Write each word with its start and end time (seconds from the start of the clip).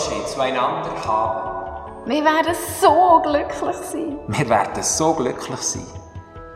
Roger 0.00 0.26
zueinander 0.26 1.04
haben. 1.04 2.06
Wir 2.06 2.24
werden 2.24 2.54
so 2.80 3.20
glücklich 3.22 3.76
sein. 3.76 4.18
Wir 4.28 4.48
werden 4.48 4.82
so 4.82 5.14
glücklich 5.14 5.60
sein. 5.60 5.86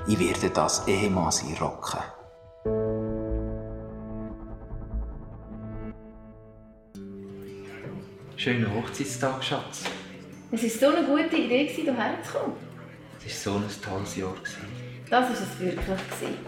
Ich 0.07 0.19
werde 0.19 0.51
das 0.51 0.87
Ehemann 0.87 1.31
sein 1.31 1.57
rocken. 1.61 2.01
Schönen 8.37 8.75
Hochzeitstag, 8.75 9.43
Schatz. 9.43 9.85
Es 10.51 10.63
war 10.63 10.91
so 10.91 10.97
eine 10.97 11.07
gute 11.07 11.37
Idee, 11.37 11.67
hierher 11.67 12.17
zu 12.23 12.39
kommen. 12.39 12.57
Es 13.27 13.47
war 13.47 13.55
so 13.55 13.59
ein 13.59 13.65
tolles 13.83 14.17
Jahr. 14.17 14.33
gewesen. 14.35 14.67
Das 15.09 15.25
war 15.25 15.33
es 15.33 15.61
wirklich. 15.61 15.87
gewesen. 15.87 16.39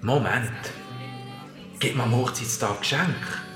Moment. 0.00 0.50
Gib 1.78 1.96
mir 1.96 2.02
am 2.04 2.16
Hochzeitstag 2.16 2.80
Geschenk. 2.80 3.47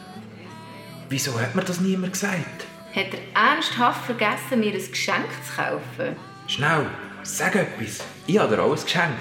Wieso 1.12 1.38
hat 1.38 1.54
mir 1.54 1.62
das 1.62 1.78
niemand 1.78 2.14
gesagt? 2.14 2.64
Hat 2.96 3.06
er 3.12 3.50
ernsthaft 3.50 4.06
vergessen, 4.06 4.60
mir 4.60 4.72
ein 4.72 4.90
Geschenk 4.90 5.28
zu 5.46 5.56
kaufen? 5.56 6.16
Schnell, 6.46 6.86
sag 7.22 7.54
etwas. 7.54 8.02
Ich 8.26 8.38
habe 8.38 8.56
dir 8.56 8.62
auch 8.62 8.74
ein 8.74 8.82
Geschenk 8.82 9.18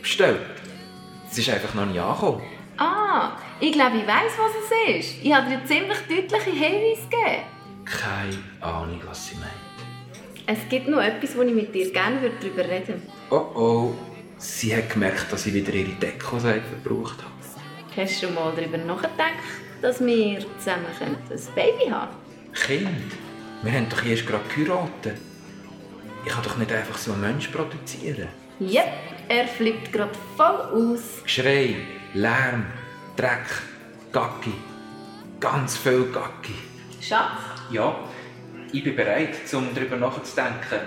bestellt. 0.00 0.38
Es 1.28 1.36
ist 1.36 1.48
einfach 1.48 1.74
noch 1.74 1.86
nicht 1.86 1.98
angekommen. 1.98 2.42
Ah, 2.78 3.32
ich 3.58 3.72
glaube, 3.72 3.96
ich 3.96 4.06
weiss, 4.06 4.34
was 4.38 4.52
es 4.62 5.04
ist. 5.04 5.16
Ich 5.20 5.34
habe 5.34 5.50
dir 5.50 5.64
ziemlich 5.64 5.98
deutliche 6.08 6.50
Hinweise 6.50 7.08
gegeben. 7.10 7.42
Keine 7.84 8.38
Ahnung, 8.60 9.00
was 9.04 9.26
sie 9.26 9.34
meint. 9.34 9.50
Es 10.46 10.68
gibt 10.68 10.86
noch 10.86 11.02
etwas, 11.02 11.36
wo 11.36 11.42
ich 11.42 11.52
mit 11.52 11.74
dir 11.74 11.90
gerne 11.90 12.20
darüber 12.40 12.62
reden 12.62 13.02
würde. 13.02 13.02
Oh 13.30 13.58
oh, 13.60 13.94
sie 14.38 14.76
hat 14.76 14.90
gemerkt, 14.90 15.32
dass 15.32 15.44
ich 15.46 15.54
wieder 15.54 15.74
ihre 15.74 15.90
Dekoseife 15.90 16.62
verbraucht 16.80 17.18
habe. 17.18 18.00
Hast 18.00 18.22
du 18.22 18.26
schon 18.26 18.34
mal 18.36 18.52
darüber 18.54 18.78
nachgedacht, 18.78 19.65
dass 19.86 20.04
wir 20.04 20.40
zusammen 20.58 20.84
ein 21.00 21.16
Baby 21.54 21.88
haben 21.88 22.16
Kind, 22.52 23.12
wir 23.62 23.72
haben 23.72 23.88
doch 23.88 24.04
erst 24.04 24.26
gerade 24.26 24.42
geheiratet. 24.48 25.16
Ich 26.24 26.32
kann 26.32 26.42
doch 26.42 26.56
nicht 26.56 26.72
einfach 26.72 26.98
so 26.98 27.12
einen 27.12 27.20
Mensch 27.20 27.46
produzieren. 27.48 28.26
Yep, 28.58 28.88
er 29.28 29.46
flippt 29.46 29.92
gerade 29.92 30.10
voll 30.36 30.94
aus. 30.94 31.22
Geschrei, 31.22 31.76
Lärm, 32.14 32.66
Dreck, 33.16 33.46
Gacki. 34.10 34.54
Ganz 35.38 35.76
viel 35.76 36.06
Gacki. 36.12 36.54
Schatz, 37.00 37.60
Ja, 37.70 37.94
ich 38.72 38.82
bin 38.82 38.96
bereit, 38.96 39.36
um 39.52 39.68
darüber 39.72 39.96
nachzudenken, 39.98 40.80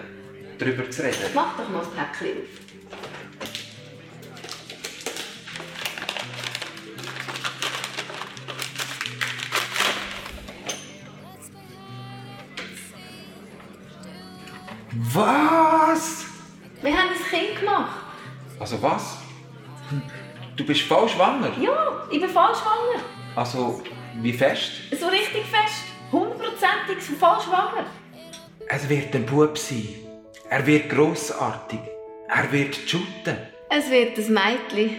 darüber 0.57 0.90
zu 0.91 1.03
reden. 1.03 1.16
mach 1.34 1.56
doch 1.56 1.69
mal 1.69 1.79
das 1.79 1.90
Päckchen 1.91 2.38
auf. 2.40 2.69
Was? 15.02 16.26
Wir 16.82 16.92
haben 16.92 17.10
ein 17.10 17.30
Kind 17.30 17.58
gemacht. 17.58 18.04
Also 18.60 18.82
was? 18.82 19.18
Du 20.58 20.66
bist 20.66 20.82
voll 20.82 21.08
schwanger? 21.08 21.52
Ja, 21.58 22.06
ich 22.12 22.20
bin 22.20 22.30
voll 22.30 22.54
schwanger. 22.54 23.02
Also, 23.34 23.82
wie 24.22 24.34
fest? 24.34 24.72
So 25.00 25.08
richtig 25.08 25.46
fest. 25.46 25.86
Hundertprozentig 26.12 27.02
voll 27.18 27.40
schwanger. 27.40 27.86
Es 28.68 28.90
wird 28.90 29.16
ein 29.16 29.26
Bub 29.26 29.58
sein. 29.58 29.88
Er 30.50 30.66
wird 30.68 30.90
grossartig. 30.90 31.80
Er 32.28 32.52
wird 32.52 32.76
shooten. 32.76 33.38
Es 33.70 33.90
wird 33.90 34.18
ein 34.18 34.34
Mädchen. 34.34 34.98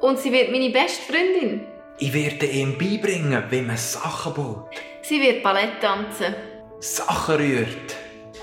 Und 0.00 0.20
sie 0.20 0.30
wird 0.30 0.52
meine 0.52 0.70
beste 0.70 1.12
Freundin. 1.12 1.66
Ich 1.98 2.12
werde 2.12 2.46
ihm 2.46 2.78
beibringen, 2.78 3.42
wie 3.50 3.62
man 3.62 3.76
Sachen 3.76 4.32
baut, 4.34 4.70
Sie 5.02 5.20
wird 5.20 5.42
Ballett 5.42 5.80
tanzen. 5.80 6.36
Sachen 6.78 7.34
rührt, 7.36 7.96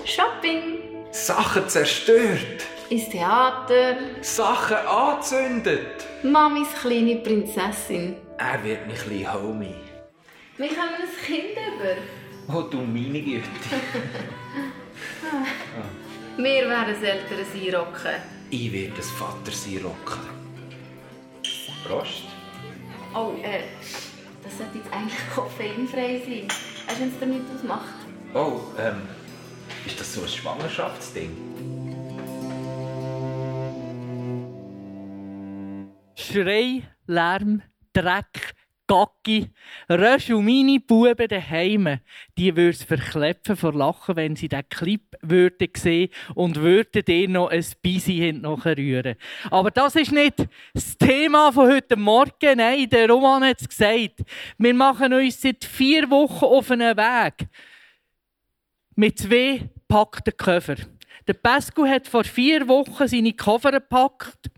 Shopping. 0.06 0.78
Sachen 1.10 1.68
zerstört, 1.68 2.64
Ins 2.90 3.08
Theater. 3.08 3.96
Sachen 4.20 4.76
anzündet. 4.76 6.04
Mamis 6.22 6.68
kleine 6.80 7.16
Prinzessin. 7.16 8.14
Er 8.38 8.62
wird 8.62 8.86
mein 8.86 8.96
kleiner 8.96 9.42
Homie. 9.42 9.74
Wir 10.58 10.68
kommen 10.68 11.02
ein 11.02 11.08
Kind 11.26 11.56
über. 11.56 11.96
Oh, 12.56 12.62
du 12.62 12.76
meine 12.82 13.20
Güte. 13.20 13.48
Wir 16.36 16.68
werden 16.68 16.94
das 16.94 17.02
Eltern 17.02 17.44
sein 17.52 17.74
rocken. 17.74 18.20
Ich 18.50 18.72
werde 18.72 18.92
das 18.96 19.10
Vater 19.10 19.50
sein 19.50 19.78
rocken. 19.82 20.20
Prost. 21.84 22.22
Oh, 23.12 23.32
äh, 23.42 23.62
das 24.44 24.56
sollte 24.58 24.78
jetzt 24.78 24.92
eigentlich 24.92 25.18
koffeinfrei 25.34 26.22
sein. 26.24 26.46
Weißt 26.86 27.00
du, 27.20 27.26
dir 27.26 27.32
nichts 27.32 27.50
ausmacht? 27.56 27.94
Oh, 28.34 28.60
ähm, 28.78 29.02
ist 29.86 30.00
das 30.00 30.14
so 30.14 30.22
ein 30.22 30.28
Schwangerschaftsding? 30.28 31.30
Schrei, 36.16 36.82
Lärm, 37.06 37.62
Dreck, 37.92 38.54
Gacki. 38.88 39.50
Rösch 39.88 40.30
und 40.30 40.44
meine 40.44 40.80
Buben 40.80 41.28
daheim, 41.28 41.98
die 42.36 42.56
würden 42.56 42.70
es 42.70 42.84
verklepfen 42.84 43.56
vor 43.56 43.74
Lachen, 43.74 44.16
wenn 44.16 44.36
sie 44.36 44.48
diesen 44.48 44.68
Clip 44.68 45.02
würden 45.22 45.68
sehen 45.76 46.10
und 46.34 46.56
würden 46.56 47.04
dir 47.04 47.28
noch 47.28 47.50
ein 47.50 47.64
hinten 47.82 48.46
rühren. 48.46 49.16
Aber 49.50 49.70
das 49.70 49.96
ist 49.96 50.12
nicht 50.12 50.46
das 50.74 50.96
Thema 50.98 51.52
von 51.52 51.70
heute 51.70 51.96
Morgen. 51.96 52.56
Nein, 52.56 52.88
der 52.88 53.08
Roman 53.08 53.44
hat 53.44 53.60
es 53.60 53.68
gesagt. 53.68 54.24
Wir 54.58 54.74
machen 54.74 55.12
uns 55.12 55.40
seit 55.40 55.64
vier 55.64 56.10
Wochen 56.10 56.44
auf 56.44 56.70
einen 56.70 56.96
Weg 56.96 57.48
mit 58.96 59.18
zwei 59.18 59.68
gepackten 59.88 60.36
Koffer. 60.36 60.76
Der 61.26 61.34
Pesco 61.34 61.86
hat 61.86 62.06
vor 62.06 62.24
vier 62.24 62.68
Wochen 62.68 63.08
seine 63.08 63.32
Koffer 63.32 63.72
gepackt 63.72 64.50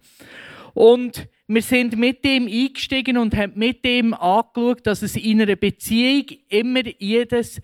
und 0.75 1.28
wir 1.47 1.62
sind 1.62 1.97
mit 1.97 2.25
ihm 2.27 2.47
eingestiegen 2.47 3.16
und 3.16 3.34
haben 3.34 3.55
mit 3.56 3.87
ihm 3.87 4.12
angeschaut, 4.12 4.87
dass 4.87 5.00
es 5.00 5.17
in 5.17 5.41
einer 5.41 5.56
Beziehung 5.56 6.27
immer 6.50 6.83
jedes 6.99 7.62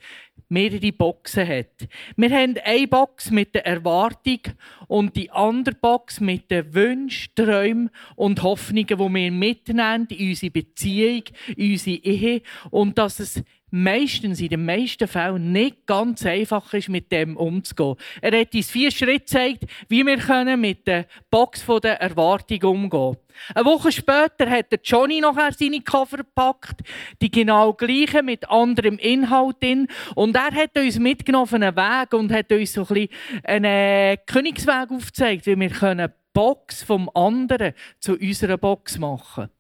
mehrere 0.49 0.93
Boxen 0.93 1.47
hat. 1.47 1.89
Wir 2.17 2.31
haben 2.31 2.55
eine 2.65 2.89
Box 2.89 3.31
mit 3.31 3.55
der 3.55 3.67
Erwartung 3.67 4.41
und 4.89 5.17
die 5.17 5.31
andere 5.31 5.75
Box 5.75 6.21
mit 6.21 6.51
den 6.51 6.73
Wünschen, 6.73 7.35
Träumen 7.35 7.91
und 8.17 8.43
Hoffnungen, 8.43 8.87
die 8.87 8.99
wir 8.99 9.31
mitnehmen 9.31 10.07
in 10.11 10.31
unsere 10.31 10.51
Beziehung, 10.51 11.25
in 11.57 11.73
unsere 11.73 11.97
Ehe 11.97 12.43
und 12.71 12.97
dass 12.97 13.21
es 13.21 13.43
meistens, 13.75 14.41
in 14.41 14.51
den 14.51 14.65
meisten 14.65 15.09
Fällen 15.09 15.51
nicht 15.51 15.85
ganz 15.87 16.25
einfach 16.25 16.73
ist, 16.75 16.89
mit 16.89 17.11
dem 17.11 17.37
umzugehen. 17.37 17.97
Er 18.21 18.39
hat 18.39 18.55
uns 18.55 18.71
vier 18.71 18.93
Schritte 18.93 19.19
gezeigt, 19.19 19.65
wie 19.89 20.07
wir 20.07 20.19
können 20.19 20.61
mit 20.61 20.87
der 20.87 21.07
Box 21.29 21.67
der 21.83 22.01
Erwartung 22.01 22.63
umgehen 22.63 22.91
können. 22.91 23.17
Eine 23.53 23.65
Woche 23.65 23.91
später 23.91 24.49
hat 24.49 24.71
der 24.71 24.79
Johnny 24.85 25.21
nachher 25.21 25.53
seine 25.53 25.81
Koffer 25.81 26.19
gepackt, 26.19 26.83
die 27.21 27.33
genau 27.33 27.73
gleichen, 27.73 28.27
mit 28.27 28.49
anderem 28.49 28.97
Inhalt 28.99 29.61
drin. 29.61 29.89
Und 30.15 30.37
er 30.37 30.53
hat 30.53 30.79
uns 30.79 31.01
mitgenommen 31.01 31.65
einen 31.65 31.77
Weg 31.77 32.15
und 32.15 32.33
hat 32.33 32.53
uns 32.53 32.75
so 32.75 32.83
ein 32.83 32.87
bisschen 32.87 33.09
einen 33.43 34.19
Königsweg 34.27 34.91
aufgezeigt, 34.93 35.47
wie 35.47 35.59
wir 35.59 35.71
können 35.71 36.13
Box 36.33 36.85
vom 36.85 37.11
anderen 37.13 37.75
zu 37.99 38.13
unserer 38.13 38.57
Box 38.57 38.99
machen 38.99 39.51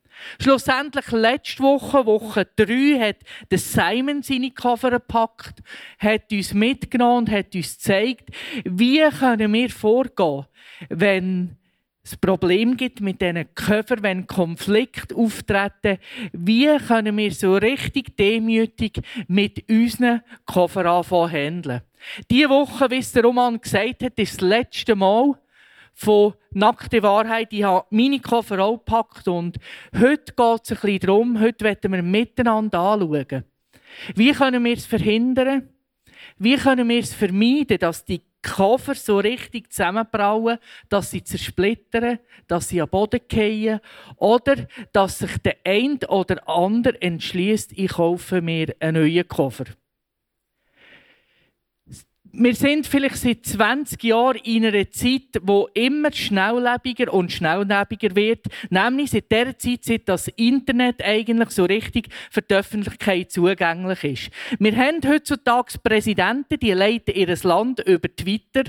Schlussendlich, 0.40 1.11
letzte 1.11 1.62
Woche, 1.62 2.06
Woche 2.06 2.46
3, 2.56 2.99
hat 3.00 3.16
Simon 3.52 4.22
seine 4.22 4.50
Koffer 4.50 4.90
gepackt, 4.90 5.62
hat 5.99 6.32
uns 6.32 6.55
mitgenommen 6.55 7.26
und 7.26 7.31
hat 7.31 7.55
uns 7.55 7.76
gezeigt, 7.76 8.31
wie 8.64 9.02
können 9.11 9.52
wir 9.52 9.70
vorgehen, 9.70 10.46
wenn 10.88 11.56
das 12.05 12.16
Problem 12.19 12.76
gibt 12.76 13.00
mit 13.00 13.22
diesen 13.22 13.55
Köpfen, 13.55 14.02
wenn 14.02 14.26
Konflikte 14.26 15.16
auftreten, 15.16 15.99
wie 16.32 16.76
können 16.76 17.16
wir 17.16 17.32
so 17.32 17.56
richtig 17.56 18.16
demütig 18.19 19.00
mit 19.26 19.64
unseren 19.70 20.20
Koffer 20.44 20.84
anfangen 20.84 21.32
handeln. 21.32 21.81
Diese 22.31 22.50
Woche, 22.50 22.90
wie 22.90 22.99
es 22.99 23.12
der 23.12 23.25
Roman 23.25 23.58
gesagt 23.58 24.02
hat, 24.02 24.19
ist 24.19 24.34
das 24.34 24.40
letzte 24.43 24.94
Mal 24.94 25.32
von 25.94 26.35
nackte 26.50 27.02
Wahrheit. 27.02 27.52
Ich 27.52 27.64
habe 27.64 27.87
meine 27.91 28.20
Koffer 28.20 28.58
auch 28.61 28.79
gepackt 28.79 29.29
und 29.29 29.58
heute 29.99 30.32
geht 30.37 30.61
es 30.64 30.70
ein 30.70 30.79
bisschen 30.81 30.99
darum, 31.00 31.41
heute 31.41 31.64
werden 31.64 31.93
wir 31.93 32.02
miteinander 32.02 32.81
anschauen. 32.81 33.44
Wie 34.14 34.32
können 34.32 34.64
wir 34.64 34.76
es 34.76 34.87
verhindern? 34.87 35.69
Wie 36.38 36.56
können 36.56 36.88
wir 36.88 36.99
es 36.99 37.14
vermeiden, 37.14 37.79
dass 37.79 38.05
die 38.05 38.23
Koffer 38.43 38.94
so 38.94 39.19
richtig 39.19 39.73
zusammenbrauen, 39.73 40.58
dass 40.88 41.11
sie 41.11 41.25
zersplittern, 41.25 42.19
dass 42.47 42.69
sie 42.69 42.82
am 42.82 42.88
Boden 42.90 43.20
fallen 43.31 43.81
oder 44.17 44.67
dass 44.93 45.20
sich 45.20 45.38
der 45.38 45.56
ein 45.64 45.99
oder 46.08 46.47
andere 46.49 47.00
entschließt, 47.00 47.73
ich 47.76 47.93
kaufe 47.93 48.43
mir 48.43 48.75
einen 48.81 49.02
neuen 49.02 49.26
Koffer 49.26 49.64
wir 52.36 52.54
sind 52.54 52.86
vielleicht 52.86 53.16
seit 53.16 53.46
20 53.46 54.02
Jahren 54.02 54.38
in 54.38 54.66
einer 54.66 54.90
Zeit, 54.90 55.40
wo 55.42 55.69
immer 55.72 56.10
schnelllebiger 56.10 57.12
und 57.12 57.31
schnelllebiger 57.31 58.16
wird. 58.16 58.46
Nämlich 58.70 59.12
seit 59.12 59.31
der 59.31 59.56
Zeit, 59.56 59.84
seit 59.84 60.08
das 60.08 60.26
Internet 60.28 61.02
eigentlich 61.02 61.50
so 61.50 61.64
richtig 61.64 62.08
für 62.31 62.42
die 62.42 62.54
Öffentlichkeit 62.54 63.31
zugänglich 63.31 64.04
ist. 64.04 64.31
Wir 64.58 64.76
haben 64.76 65.00
heutzutage 65.06 65.78
Präsidenten, 65.82 66.58
die 66.58 66.72
leiten 66.72 67.14
ihr 67.14 67.36
Land 67.44 67.81
über 67.81 68.08
Twitter. 68.14 68.64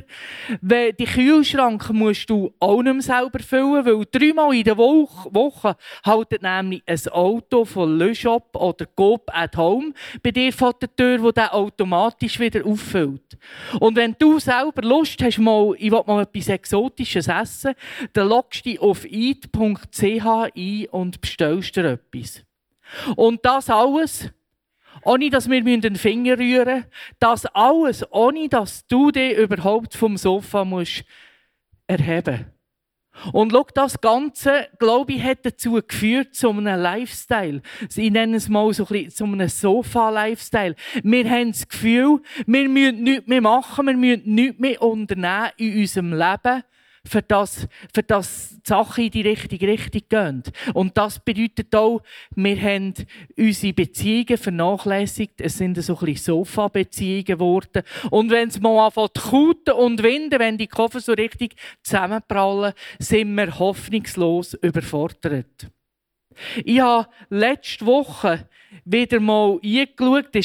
Die 0.61 1.05
Kühlschrank 1.05 1.89
musst 1.91 2.29
du 2.29 2.53
auch 2.59 2.83
nicht 2.83 2.93
mehr 2.93 3.01
selber 3.01 3.39
füllen, 3.39 3.85
weil 3.85 4.05
dreimal 4.11 4.53
in 4.53 4.63
der 4.63 4.77
Woche 4.77 5.75
haltet 6.05 6.43
nämlich 6.43 6.83
ein 6.85 7.07
Auto 7.11 7.65
von 7.65 7.97
Le 7.97 8.13
Shop 8.13 8.55
oder 8.55 8.85
Coop 8.85 9.23
at 9.33 9.57
Home 9.57 9.93
bei 10.21 10.31
dir 10.31 10.53
vor 10.53 10.73
der 10.73 10.95
Tür, 10.95 11.21
wo 11.23 11.31
der 11.31 11.53
automatisch 11.53 12.39
wieder 12.39 12.63
auffüllt. 12.65 13.37
Und 13.79 13.95
wenn 13.95 14.15
du 14.17 14.39
selber 14.39 14.81
Lust 14.81 15.21
hast, 15.21 15.39
mal, 15.39 15.73
ich 15.77 15.91
will 15.91 16.03
mal 16.05 16.23
etwas 16.23 16.49
Exotisches 16.49 17.27
essen, 17.27 17.73
dann 18.13 18.29
loggst 18.29 18.65
du 18.65 18.69
dich 18.69 18.79
auf 18.79 19.05
eat.ch 19.05 20.25
ein 20.25 20.87
und 20.91 21.21
bestellst 21.21 21.75
dir 21.75 21.85
etwas. 21.85 22.43
Und 23.15 23.45
das 23.45 23.69
alles, 23.69 24.29
ohne 25.03 25.29
dass 25.29 25.49
wir 25.49 25.61
den 25.61 25.95
Finger 25.95 26.37
rühren 26.37 26.75
müssen, 26.75 26.91
das 27.19 27.45
alles, 27.47 28.05
ohne 28.11 28.49
dass 28.49 28.85
du 28.87 29.11
dich 29.11 29.37
überhaupt 29.37 29.95
vom 29.95 30.17
Sofa 30.17 30.65
musst 30.65 31.03
erheben 31.87 32.37
musst. 32.37 32.54
Und 33.31 33.51
schau, 33.51 33.65
das 33.73 33.99
Ganze, 34.01 34.67
glaube 34.79 35.13
ich, 35.13 35.23
hat 35.23 35.39
dazu 35.43 35.79
geführt, 35.85 36.35
zu 36.35 36.49
einem 36.49 36.79
Lifestyle. 36.79 37.61
Ich 37.95 38.11
nenne 38.11 38.37
es 38.37 38.49
mal 38.49 38.73
so 38.73 38.83
ein 38.83 38.87
bisschen, 38.87 39.11
zu 39.11 39.23
einem 39.25 39.47
Sofa-Lifestyle. 39.47 40.75
Wir 41.03 41.29
haben 41.29 41.51
das 41.51 41.67
Gefühl, 41.67 42.21
wir 42.45 42.69
müssen 42.69 43.03
nichts 43.03 43.27
mehr 43.27 43.41
machen, 43.41 43.87
wir 43.87 43.97
müssen 43.97 44.33
nichts 44.35 44.59
mehr 44.59 44.81
unternehmen 44.81 45.49
in 45.57 45.79
unserem 45.79 46.13
Leben, 46.13 46.63
für 47.07 47.21
das, 47.21 47.67
für 47.93 48.03
das 48.03 48.57
die 48.57 48.69
Sachen 48.69 49.05
in 49.05 49.11
die 49.11 49.21
richtige 49.21 49.67
Richtung 49.67 50.01
gehen. 50.09 50.43
Und 50.73 50.97
das 50.97 51.19
bedeutet 51.19 51.73
auch, 51.75 52.01
wir 52.35 52.59
haben 52.59 52.93
unsere 53.37 53.73
Beziehungen 53.73 54.37
vernachlässigt. 54.37 55.41
Es 55.41 55.57
sind 55.57 55.81
so 55.81 55.93
ein 55.93 56.05
bisschen 56.05 56.35
Sofa-Beziehungen 56.35 57.25
geworden. 57.25 57.83
Und 58.09 58.31
wenn 58.31 58.49
es 58.49 58.59
mal 58.59 58.85
anfängt 58.85 59.21
kuten 59.21 59.71
und 59.71 60.03
winden, 60.03 60.39
wenn 60.39 60.57
die 60.57 60.67
Koffer 60.67 60.99
so 60.99 61.13
richtig 61.13 61.55
zusammenprallen, 61.83 62.73
sind 62.99 63.35
wir 63.35 63.57
hoffnungslos 63.59 64.55
überfordert. 64.55 65.69
Ich 66.63 66.79
habe 66.79 67.07
letzte 67.29 67.85
Woche 67.85 68.49
wieder 68.83 69.19
mal 69.19 69.59
eingeschaut, 69.63 70.35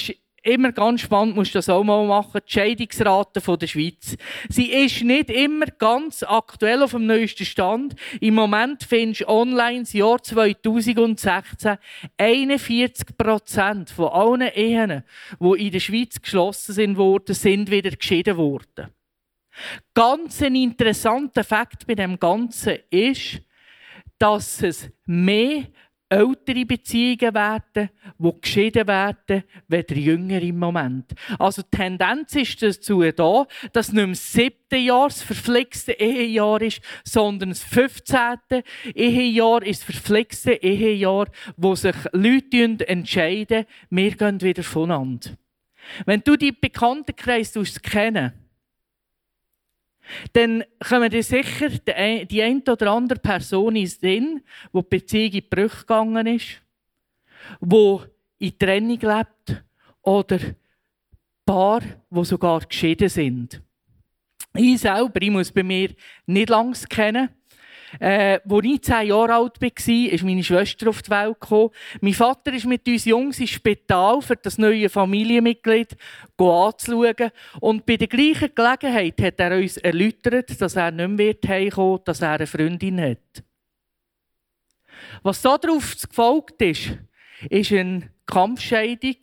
immer 0.43 0.73
ganz 0.73 1.03
spannend, 1.03 1.37
musst 1.37 1.55
du 1.55 1.59
das 1.59 1.69
auch 1.69 1.85
mal 1.85 2.07
machen, 2.07 2.41
die 2.47 2.53
Scheidungsrate 2.53 3.41
der 3.59 3.67
Schweiz. 3.67 4.17
Sie 4.49 4.73
ist 4.73 5.03
nicht 5.03 5.31
immer 5.31 5.67
ganz 5.67 6.23
aktuell 6.23 6.83
auf 6.83 6.93
dem 6.93 7.07
neuesten 7.07 7.45
Stand. 7.45 7.95
Im 8.21 8.35
Moment 8.35 8.85
findest 8.85 9.23
du 9.23 9.29
online 9.29 9.81
das 9.81 9.93
Jahr 9.93 10.23
2016 10.23 11.77
41 12.17 13.17
Prozent 13.17 13.91
von 13.91 14.09
allen 14.09 14.49
Ehen, 14.55 15.05
die 15.39 15.67
in 15.67 15.73
der 15.73 15.81
Schweiz 15.81 16.21
geschlossen 16.21 16.73
sind 16.73 16.97
worden, 16.97 17.35
sind 17.35 17.71
wieder 17.71 17.91
geschieden 17.91 18.37
worden. 18.37 18.89
Ganz 19.95 20.43
ein 20.43 20.55
interessanter 20.55 21.45
Fakt 21.45 21.87
bei 21.87 21.95
dem 21.95 22.19
Ganzen 22.19 22.79
ist, 22.91 23.43
dass 24.19 24.63
es 24.63 24.91
mehr 25.07 25.65
ältere 26.11 26.67
Beziehungen 26.67 27.35
werden, 27.35 27.91
die 28.19 28.41
geschieden 28.41 28.87
werden, 28.89 29.45
weder 29.69 29.95
jünger 29.95 30.43
im 30.43 30.59
Moment. 30.59 31.13
Also 31.39 31.63
die 31.63 31.77
Tendenz 31.77 32.35
ist 32.35 32.63
dazu 32.63 33.03
da, 33.13 33.47
dass 33.73 33.93
nicht 33.93 34.11
das 34.11 34.33
siebte 34.33 34.77
Jahr 34.77 35.09
das 35.09 35.23
verflixte 35.23 35.93
Ehejahr 35.93 36.61
ist, 36.61 36.83
sondern 37.05 37.51
das 37.51 37.63
fünfzehnte 37.63 38.65
Ehejahr 38.95 39.63
ist 39.63 39.81
das 39.81 39.97
verflixte 39.97 40.53
Ehejahr, 40.53 41.29
wo 41.57 41.75
sich 41.75 41.97
Leute 42.13 42.89
entscheiden, 42.89 43.67
wir 43.89 44.11
gehen 44.11 44.41
wieder 44.41 44.65
voneinander. 44.65 45.31
Wenn 46.07 46.23
du 46.23 46.37
die 46.37 46.53
Bekanntenkreis 46.53 47.55
kennen 47.83 48.33
dann 50.33 50.65
kommen 50.87 51.11
dir 51.11 51.23
sicher 51.23 51.69
die 51.69 52.43
eine 52.43 52.63
oder 52.63 52.93
andere 52.93 53.19
Person 53.19 53.77
in 53.77 53.87
Sinn, 53.87 54.43
wo 54.73 54.83
die 54.83 54.99
Beziehung 54.99 55.33
in 55.33 55.49
Brüche 55.49 55.81
gegangen 55.81 56.27
ist, 56.27 56.61
wo 57.61 58.03
in 58.39 58.59
Trennung 58.59 58.99
lebt 59.01 59.65
oder 60.03 60.39
Paar, 61.45 61.83
wo 62.09 62.25
sogar 62.25 62.61
geschieden 62.61 63.09
sind. 63.09 63.61
Ich 64.55 64.81
selber, 64.81 65.21
ich 65.21 65.31
muss 65.31 65.53
bei 65.53 65.63
mir 65.63 65.91
nicht 66.27 66.49
langs 66.49 66.89
kennen, 66.89 67.29
äh, 67.99 68.39
als 68.49 68.65
ich 68.65 68.83
zehn 68.83 69.09
Jahre 69.09 69.35
alt 69.35 69.61
war, 69.61 70.13
ist 70.13 70.25
meine 70.25 70.45
Schwester 70.45 70.89
auf 70.89 71.03
die 71.03 71.11
Welt 71.11 71.41
gekommen. 71.41 71.71
Mein 72.01 72.15
Vater 72.15 72.53
ist 72.53 72.67
mit 72.67 72.87
uns 72.87 73.05
Jungs 73.05 73.41
ins 73.41 73.51
Spital 73.51 74.23
für 74.23 74.37
das 74.37 74.59
neue 74.59 74.89
Familienmitglied 74.89 75.97
anzuschauen. 76.39 77.31
Und 77.61 77.87
bei 77.87 77.97
der 77.97 78.09
gleichen 78.09 78.55
Gelegenheit 78.55 79.21
hat 79.21 79.41
er 79.41 79.57
uns 79.57 79.77
erläutert, 79.79 80.61
dass 80.61 80.77
er 80.77 80.91
nicht 80.91 81.09
mehr 81.09 81.35
heimkommen 81.47 82.01
dass 82.05 82.23
er 82.23 82.33
eine 82.33 82.47
Freundin 82.47 83.01
hat. 83.01 83.45
Was 85.23 85.43
darauf 85.43 85.97
gefolgt 86.09 86.63
ist, 86.63 86.93
ist 87.49 87.73
eine 87.73 88.11
Kampfscheidung, 88.27 89.17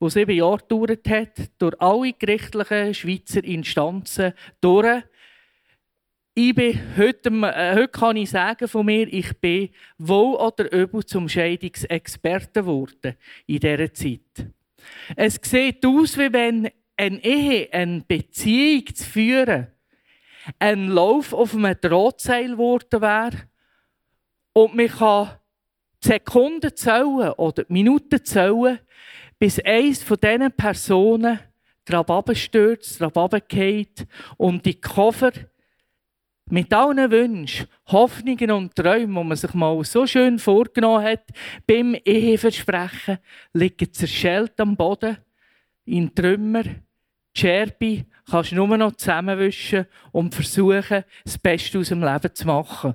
die 0.00 0.10
sieben 0.10 0.36
Jahre 0.36 0.58
gedauert 0.58 1.08
hat, 1.08 1.50
durch 1.58 1.80
alle 1.80 2.12
gerichtlichen 2.12 2.94
Schweizer 2.94 3.44
Instanzen 3.44 4.32
durch 4.60 5.02
ich 6.34 6.54
bin 6.54 6.80
heute, 6.96 7.28
äh, 7.28 7.74
heute 7.74 7.88
kann 7.88 8.16
ich 8.16 8.30
sagen 8.30 8.66
von 8.66 8.86
mir, 8.86 9.06
ich 9.12 9.38
bin 9.38 9.68
wohl 9.98 10.36
oder 10.36 10.72
übel 10.72 11.04
zum 11.04 11.28
Scheidungsexperten 11.28 12.62
geworden 12.62 13.16
in 13.46 13.60
dieser 13.60 13.92
Zeit. 13.92 14.46
Es 15.14 15.38
sieht 15.42 15.84
aus, 15.84 16.16
wie 16.16 16.32
wenn 16.32 16.70
eine 16.96 17.22
Ehe, 17.22 17.68
eine 17.72 18.02
Beziehung 18.06 18.94
zu 18.94 19.04
führen, 19.04 19.66
ein 20.58 20.88
Lauf 20.88 21.32
auf 21.32 21.54
einem 21.54 21.76
Drahtseil 21.80 22.52
geworden 22.52 23.00
wäre 23.00 23.48
und 24.54 24.74
man 24.74 24.88
kann 24.88 25.30
Sekunden 26.02 26.74
zählen 26.74 27.32
oder 27.32 27.64
Minuten 27.68 28.24
zählen, 28.24 28.78
bis 29.38 29.60
eins 29.60 30.02
von 30.02 30.18
diesen 30.18 30.50
Personen 30.52 31.38
drauf 31.84 32.24
stürzt, 32.34 33.00
drauf 33.00 33.32
und 34.36 34.66
die 34.66 34.80
Koffer 34.80 35.32
mit 36.50 36.72
allen 36.72 37.10
Wünschen, 37.10 37.66
Hoffnungen 37.86 38.50
und 38.50 38.74
Träumen, 38.74 39.14
die 39.22 39.28
man 39.28 39.36
sich 39.36 39.54
mal 39.54 39.82
so 39.84 40.06
schön 40.06 40.38
vorgenommen 40.38 41.04
hat, 41.04 41.24
beim 41.66 41.94
Eheversprechen, 42.04 43.18
liegen 43.52 43.92
zerschellt 43.92 44.60
am 44.60 44.76
Boden, 44.76 45.18
in 45.84 46.14
Trümmer, 46.14 46.64
die 46.64 47.40
Scherbe 47.40 48.04
kannst 48.30 48.52
du 48.52 48.56
nur 48.56 48.76
noch 48.76 48.92
zusammenwischen 48.92 49.86
und 50.12 50.34
versuchen, 50.34 51.04
das 51.24 51.38
Beste 51.38 51.78
aus 51.78 51.88
dem 51.88 52.02
Leben 52.02 52.34
zu 52.34 52.46
machen. 52.46 52.94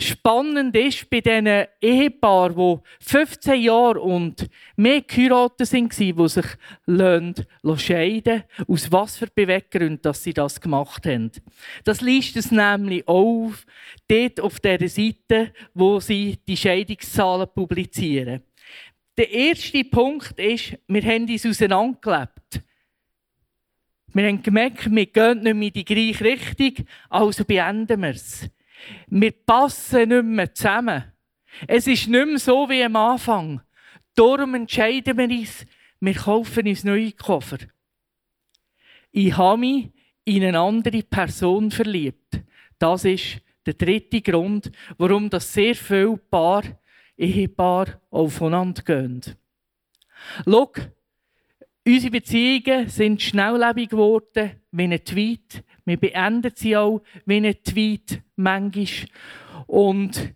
Spannend 0.00 0.74
ist 0.76 1.08
bei 1.10 1.20
diesen 1.20 1.66
Ehepaaren, 1.80 2.56
die 2.56 3.04
15 3.04 3.60
Jahre 3.60 4.00
und 4.00 4.48
mehr 4.76 5.02
geheiratet 5.02 5.68
sind, 5.68 5.98
die 5.98 6.28
sich 6.28 6.46
scheiden 7.78 8.44
aus 8.68 8.92
was 8.92 9.16
für 9.16 9.26
Beweggründen 9.26 10.02
dass 10.02 10.22
sie 10.22 10.32
das 10.32 10.60
gemacht 10.60 11.06
haben. 11.06 11.30
Das 11.84 12.00
liest 12.00 12.36
es 12.36 12.50
nämlich 12.50 13.06
auf, 13.08 13.66
dort 14.08 14.40
auf 14.40 14.60
der 14.60 14.88
Seite, 14.88 15.52
wo 15.74 16.00
sie 16.00 16.38
die 16.46 16.56
Scheidungszahlen 16.56 17.48
publizieren. 17.54 18.42
Der 19.16 19.30
erste 19.30 19.82
Punkt 19.84 20.38
ist, 20.38 20.76
wir 20.86 21.02
haben 21.02 21.28
uns 21.28 21.46
auseinandergelebt. 21.46 22.60
Wir 24.12 24.28
haben 24.28 24.42
gemerkt, 24.42 24.90
wir 24.90 25.06
gehen 25.06 25.42
nicht 25.42 25.54
mehr 25.54 25.68
in 25.68 25.72
die 25.72 25.84
gleiche 25.84 26.24
Richtung, 26.24 26.86
also 27.08 27.44
beenden 27.44 28.00
wir 28.00 28.10
es. 28.10 28.48
Wir 29.08 29.32
passen 29.32 30.08
nicht 30.08 30.24
mehr 30.24 30.54
zusammen. 30.54 31.04
Es 31.66 31.86
ist 31.86 32.08
nicht 32.08 32.26
mehr 32.26 32.38
so 32.38 32.68
wie 32.68 32.84
am 32.84 32.96
Anfang. 32.96 33.60
Darum 34.14 34.54
entscheiden 34.54 35.16
wir 35.18 35.38
uns, 35.38 35.66
wir 36.00 36.14
kaufen 36.14 36.66
uns 36.66 36.84
neue 36.84 37.12
Koffer. 37.12 37.58
Ich 39.12 39.36
habe 39.36 39.58
mich 39.58 39.90
in 40.24 40.44
eine 40.44 40.58
andere 40.58 41.02
Person 41.02 41.70
verliebt. 41.70 42.40
Das 42.78 43.04
ist 43.04 43.40
der 43.64 43.74
dritte 43.74 44.20
Grund, 44.20 44.70
warum 44.98 45.30
das 45.30 45.52
sehr 45.52 45.74
viele 45.74 46.16
Paar, 46.16 46.62
Ehepaar 47.16 48.00
aufeinander 48.10 48.82
gehen. 48.82 49.22
Schau, 50.44 50.72
unsere 51.86 52.10
Beziehungen 52.10 52.88
sind 52.88 53.22
schnelllebig 53.22 53.90
geworden 53.90 54.60
wie 54.70 54.84
ein 54.84 55.04
Tweet. 55.04 55.64
Wir 55.86 55.96
beenden 55.96 56.52
sie 56.54 56.76
auch 56.76 57.02
wie 57.24 57.36
ein 57.36 57.62
Tweet 57.64 58.20
manchmal. 58.34 59.08
Und 59.66 60.34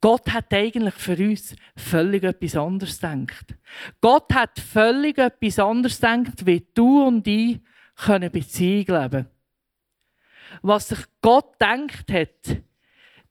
Gott 0.00 0.30
hat 0.32 0.52
eigentlich 0.52 0.94
für 0.94 1.16
uns 1.16 1.56
völlig 1.76 2.22
etwas 2.22 2.54
anderes 2.56 3.00
gedacht. 3.00 3.56
Gott 4.00 4.32
hat 4.32 4.58
völlig 4.58 5.18
etwas 5.18 5.58
anderes 5.58 6.00
gedacht, 6.00 6.46
wie 6.46 6.66
du 6.74 7.06
und 7.06 7.26
ich 7.26 7.60
können 7.96 8.30
Beziehung 8.30 8.86
leben 9.02 9.26
Was 10.62 10.88
sich 10.88 11.00
Gott 11.20 11.58
gedacht 11.58 12.12
hat, 12.12 12.62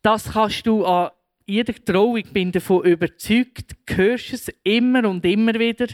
das 0.01 0.31
kannst 0.31 0.65
du 0.65 0.85
an 0.85 1.11
jeder 1.45 1.73
Trauung, 1.73 2.17
ich 2.17 2.31
bin 2.31 2.51
davon 2.51 2.85
überzeugt, 2.85 3.75
hörst 3.87 4.33
es 4.33 4.49
immer 4.63 5.09
und 5.09 5.25
immer 5.25 5.55
wieder. 5.55 5.87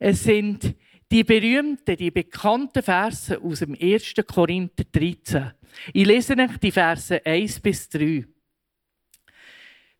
Es 0.00 0.24
sind 0.24 0.74
die 1.10 1.24
berühmten, 1.24 1.96
die 1.96 2.10
bekannten 2.10 2.82
Verse 2.82 3.40
aus 3.40 3.60
dem 3.60 3.76
1. 3.80 4.14
Korinther 4.26 4.84
13. 4.92 5.52
Ich 5.92 6.06
lese 6.06 6.36
euch 6.36 6.56
die 6.58 6.70
Verse 6.70 7.24
1 7.24 7.60
bis 7.60 7.88
3. 7.88 8.26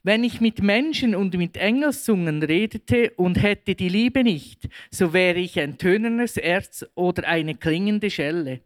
Wenn 0.03 0.25
ich 0.25 0.41
mit 0.41 0.63
Menschen 0.63 1.15
und 1.15 1.35
mit 1.37 1.57
Engelszungen 1.57 2.43
redete 2.43 3.11
und 3.17 3.43
hätte 3.43 3.75
die 3.75 3.91
Liebe 3.91 4.23
nicht, 4.23 4.69
so 4.91 5.13
wäre 5.13 5.39
ich 5.39 5.61
ein 5.61 5.77
tönendes 5.77 6.39
Erz 6.39 6.87
oder 6.95 7.29
eine 7.29 7.55
klingende 7.55 8.11
Schelle. 8.11 8.61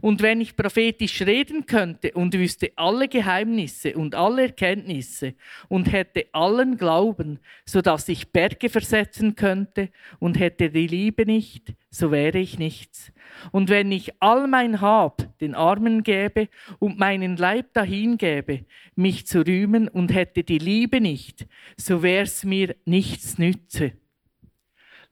Und 0.00 0.22
wenn 0.22 0.40
ich 0.40 0.56
prophetisch 0.56 1.22
reden 1.22 1.66
könnte 1.66 2.12
und 2.12 2.34
wüsste 2.34 2.72
alle 2.76 3.08
Geheimnisse 3.08 3.96
und 3.96 4.14
alle 4.14 4.42
Erkenntnisse 4.42 5.34
und 5.68 5.92
hätte 5.92 6.26
allen 6.32 6.76
Glauben, 6.76 7.38
so 7.64 7.80
dass 7.80 8.08
ich 8.08 8.32
Berge 8.32 8.68
versetzen 8.68 9.36
könnte 9.36 9.90
und 10.18 10.38
hätte 10.38 10.70
die 10.70 10.86
Liebe 10.86 11.26
nicht, 11.26 11.74
so 11.90 12.10
wäre 12.10 12.38
ich 12.38 12.58
nichts. 12.58 13.12
Und 13.52 13.68
wenn 13.68 13.90
ich 13.92 14.12
all 14.20 14.46
mein 14.46 14.80
Hab 14.80 15.38
den 15.40 15.54
Armen 15.54 16.02
gäbe 16.02 16.48
und 16.78 16.98
meinen 16.98 17.36
Leib 17.36 17.72
dahingäbe, 17.72 18.64
mich 18.94 19.26
zu 19.26 19.46
rühmen 19.46 19.88
und 19.88 20.12
hätte 20.12 20.44
die 20.44 20.58
Liebe 20.58 21.00
nicht, 21.00 21.46
so 21.76 22.02
wär's 22.02 22.44
mir 22.44 22.76
nichts 22.84 23.38
nütze. 23.38 23.92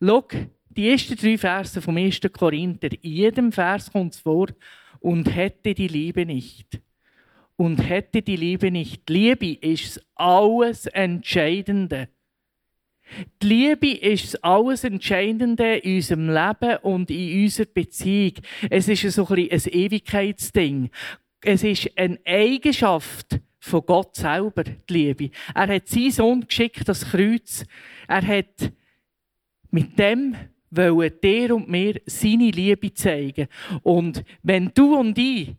Log, 0.01 0.35
die 0.77 0.91
ersten 0.91 1.17
drei 1.17 1.39
Verse 1.39 1.81
vom 1.81 1.97
1. 1.97 2.21
Korinther, 2.33 2.91
in 2.93 3.13
jedem 3.13 3.53
Vers 3.53 3.91
kommt 3.91 4.15
es 4.15 4.21
vor, 4.21 4.49
und 5.01 5.35
hätte 5.35 5.75
die 5.75 5.89
Liebe 5.89 6.25
nicht. 6.25 6.81
Und 7.57 7.79
hätte 7.79 8.23
die 8.23 8.37
Liebe 8.37 8.71
nicht. 8.71 9.09
Liebe 9.11 9.53
ist 9.53 10.05
alles 10.15 10.87
Entscheidende. 10.87 12.09
Die 13.43 13.47
Liebe 13.47 13.91
ist 13.91 14.43
alles 14.43 14.83
Entscheidende 14.83 15.77
in 15.77 15.97
unserem 15.97 16.31
Leben 16.31 16.79
und 16.79 17.11
in 17.11 17.45
unserer 17.45 17.67
Beziehung. 17.67 18.33
Es 18.71 18.89
ist 18.89 19.03
so 19.13 19.27
ein, 19.29 19.51
ein 19.51 19.63
Ewigkeitsding. 19.67 20.91
Es 21.43 21.63
ist 21.63 21.91
eine 21.97 22.19
Eigenschaft 22.25 23.39
von 23.61 23.85
Gott 23.85 24.17
selber, 24.17 24.65
die 24.65 24.93
Liebe. 24.93 25.31
Er 25.55 25.69
hat 25.69 25.87
seinen 25.87 26.11
Sohn 26.11 26.47
geschickt, 26.47 26.89
das 26.89 27.11
Kreuz. 27.11 27.65
Er 28.09 28.27
hat 28.27 28.73
mit 29.71 29.99
dem 29.99 30.35
wollen 30.77 31.13
dir 31.23 31.55
und 31.55 31.69
mir 31.69 32.01
seine 32.07 32.51
Liebe 32.51 32.93
zeigen. 32.93 33.49
Und 33.83 34.25
wenn 34.43 34.71
du 34.75 34.97
und 34.97 35.19
ich 35.19 35.55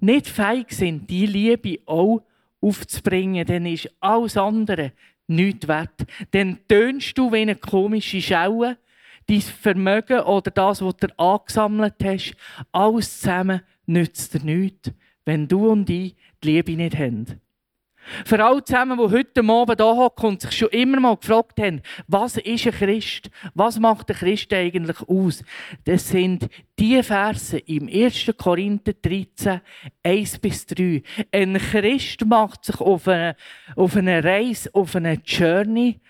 nicht 0.00 0.28
feig 0.28 0.72
sind, 0.72 1.08
die 1.08 1.26
Liebe 1.26 1.80
auch 1.86 2.22
aufzubringen, 2.60 3.46
dann 3.46 3.66
ist 3.66 3.90
alles 4.00 4.36
andere 4.36 4.92
nichts 5.26 5.68
wert. 5.68 6.06
Dann 6.30 6.58
tönst 6.68 7.16
du 7.16 7.32
wie 7.32 7.38
eine 7.38 7.56
komische 7.56 8.20
Schaue, 8.20 8.76
dein 9.26 9.40
Vermögen 9.40 10.20
oder 10.20 10.50
das, 10.50 10.82
was 10.82 10.96
du 10.96 11.18
angesammelt 11.18 11.94
hast, 12.02 12.34
alles 12.72 13.20
zusammen 13.20 13.60
nützt 13.86 14.34
dir 14.34 14.40
nichts, 14.40 14.90
wenn 15.24 15.46
du 15.46 15.68
und 15.68 15.88
ich 15.90 16.16
die 16.42 16.48
Liebe 16.48 16.72
nicht 16.72 16.96
haben. 16.96 17.40
Für 18.24 18.44
alle 18.44 18.62
zusammen, 18.64 18.98
die 18.98 19.14
heute 19.14 19.40
Abend 19.40 19.80
da 19.80 19.84
hocken 19.84 20.26
und 20.26 20.40
sich 20.40 20.52
schon 20.52 20.68
immer 20.68 21.00
mal 21.00 21.16
gefragt 21.16 21.60
haben, 21.60 21.82
was 22.06 22.36
ist 22.36 22.66
ein 22.66 22.72
Christ? 22.72 23.30
Was 23.54 23.78
macht 23.78 24.10
ein 24.10 24.16
Christ 24.16 24.52
eigentlich 24.52 25.00
aus? 25.08 25.42
Das 25.84 26.08
sind 26.08 26.48
die 26.78 27.02
Verse 27.02 27.58
im 27.58 27.88
1. 27.88 28.32
Korinther 28.36 28.92
13, 28.94 29.60
1 30.02 30.38
bis 30.38 30.66
3. 30.66 31.02
Ein 31.32 31.58
Christ 31.58 32.24
macht 32.24 32.64
sich 32.64 32.80
auf 32.80 33.08
eine, 33.08 33.36
auf 33.76 33.96
eine 33.96 34.22
Reise, 34.22 34.70
auf 34.72 34.96
eine 34.96 35.14
Journey 35.24 36.00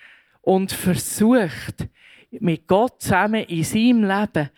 und 0.43 0.73
versucht, 0.73 1.89
mit 2.31 2.67
Gott 2.67 3.03
zusammen 3.03 3.45
in 3.45 3.65
seinem 3.65 4.05
Leben 4.05 4.51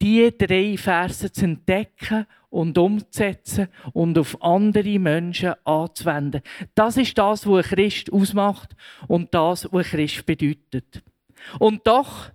die 0.00 0.36
drei 0.36 0.76
Verse 0.76 1.30
zu 1.32 1.44
entdecken 1.44 2.26
und 2.50 2.78
umzusetzen 2.78 3.68
und 3.92 4.18
auf 4.18 4.40
andere 4.42 4.98
Menschen 4.98 5.54
anzuwenden. 5.64 6.42
Das 6.74 6.96
ist 6.96 7.16
das, 7.18 7.46
was 7.46 7.66
ein 7.66 7.76
Christ 7.76 8.12
ausmacht 8.12 8.74
und 9.08 9.34
das, 9.34 9.68
was 9.72 9.86
ein 9.86 9.90
Christ 9.90 10.26
bedeutet. 10.26 11.02
Und 11.58 11.86
doch, 11.86 12.30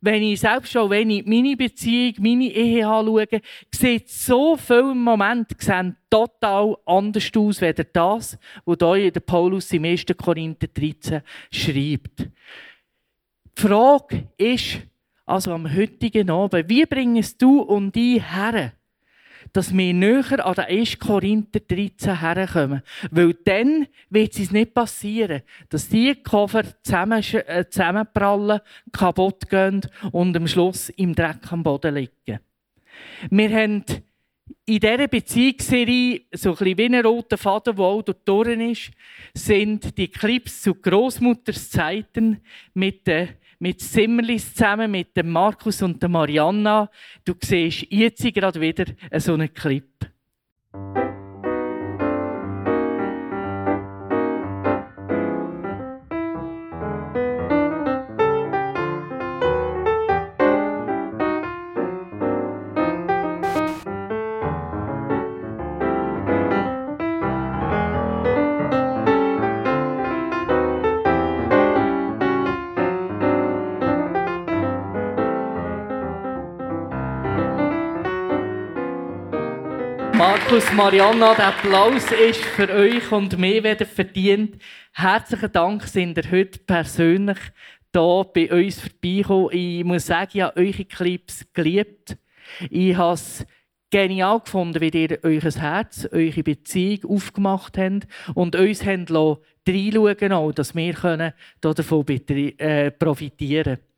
wenn 0.00 0.22
ich 0.22 0.40
selbst 0.40 0.72
schon, 0.72 0.90
wenn 0.90 1.10
ich 1.10 1.26
meine 1.26 1.56
Beziehung, 1.56 2.14
meine 2.20 2.46
Ehe 2.46 2.86
anschaue, 2.86 3.26
sieht 3.72 4.08
so 4.08 4.56
viele 4.56 4.94
Momente 4.94 5.54
sehen 5.58 5.96
total 6.08 6.76
anders 6.86 7.30
aus, 7.36 7.62
als 7.62 7.86
das, 7.92 8.38
was 8.64 8.96
hier 8.96 9.12
der 9.12 9.20
Paulus 9.20 9.70
im 9.72 9.84
1. 9.84 10.06
Korinther 10.16 10.68
13 10.68 11.22
schreibt. 11.50 12.20
Die 13.58 13.60
Frage 13.60 14.28
ist, 14.38 14.78
also 15.30 15.52
am 15.52 15.72
heutigen 15.72 16.28
Abend, 16.28 16.68
wie 16.68 16.84
bringst 16.84 17.40
du 17.40 17.60
und 17.60 17.94
die 17.94 18.20
her? 18.20 18.72
dass 19.52 19.76
wir 19.76 19.94
näher 19.94 20.46
an 20.46 20.54
den 20.54 20.64
1. 20.64 20.98
Korinther 20.98 21.60
13 21.60 22.20
herkommen. 22.20 22.82
Weil 23.10 23.34
dann 23.44 23.86
wird 24.10 24.38
es 24.38 24.52
nicht 24.52 24.74
passieren, 24.74 25.42
dass 25.70 25.88
die 25.88 26.14
Koffer 26.22 26.62
zusammen, 26.82 27.24
äh, 27.46 27.64
zusammenprallen, 27.68 28.60
kaputt 28.92 29.48
gehen 29.48 29.80
und 30.12 30.36
am 30.36 30.46
Schluss 30.46 30.90
im 30.90 31.14
Dreck 31.14 31.50
am 31.50 31.62
Boden 31.62 31.94
liegen. 31.94 32.38
Wir 33.30 33.50
haben 33.50 33.84
in 34.66 34.78
dieser 34.78 35.08
Beziehungsserie, 35.08 36.22
so 36.32 36.50
ein 36.50 36.56
bisschen 36.56 36.78
wie 36.78 36.96
ein 36.96 37.04
roter 37.06 37.38
Faden, 37.38 37.74
der 37.74 37.84
auch 37.84 38.02
durch 38.02 38.48
ist, 38.48 38.90
sind 39.34 39.96
die 39.98 40.08
Clips 40.08 40.62
zu 40.62 40.74
Großmutters 40.74 41.70
Zeiten 41.70 42.40
mit 42.74 43.06
den 43.06 43.30
mit 43.60 43.80
Zimmerlis 43.80 44.54
zusammen, 44.54 44.90
mit 44.90 45.16
dem 45.16 45.30
Markus 45.30 45.82
und 45.82 46.02
der 46.02 46.08
Marianna. 46.08 46.90
Du 47.24 47.34
siehst 47.40 47.86
jetzt 47.90 48.22
gerade 48.34 48.60
wieder 48.60 48.86
so 49.18 49.34
einen 49.34 49.52
Clip. 49.52 49.84
Markus, 80.60 80.76
Marianna, 80.76 81.34
der 81.34 81.46
Applaus 81.46 82.12
ist 82.12 82.44
für 82.44 82.68
euch 82.68 83.10
und 83.12 83.38
mir 83.38 83.64
wieder 83.64 83.86
verdient. 83.86 84.60
Herzlichen 84.92 85.52
Dank, 85.52 85.84
sind 85.84 86.18
ihr 86.18 86.30
heute 86.30 86.58
persönlich 86.58 87.38
hier 87.94 88.26
bei 88.34 88.52
uns 88.52 88.78
vorbeigekommen. 88.78 89.48
Ich 89.52 89.84
muss 89.84 90.06
sagen, 90.06 90.30
ich 90.34 90.42
habe 90.42 90.60
eure 90.60 90.84
Clips 90.84 91.46
geliebt. 91.54 92.18
Ich 92.68 92.94
habe 92.94 93.14
es 93.14 93.46
genial 93.90 94.40
gefunden, 94.40 94.82
wie 94.82 94.90
ihr 94.90 95.18
euer 95.22 95.40
Herz, 95.40 96.06
eure 96.12 96.42
Beziehung 96.42 97.16
aufgemacht 97.16 97.78
habt 97.78 98.06
und 98.34 98.54
uns 98.54 98.84
reinschauen 98.84 99.06
lassen, 99.08 100.54
dass 100.54 100.74
wir 100.76 100.92
davon 101.62 102.04
äh, 102.06 102.90
profitieren 102.90 103.76
können. 103.76 103.89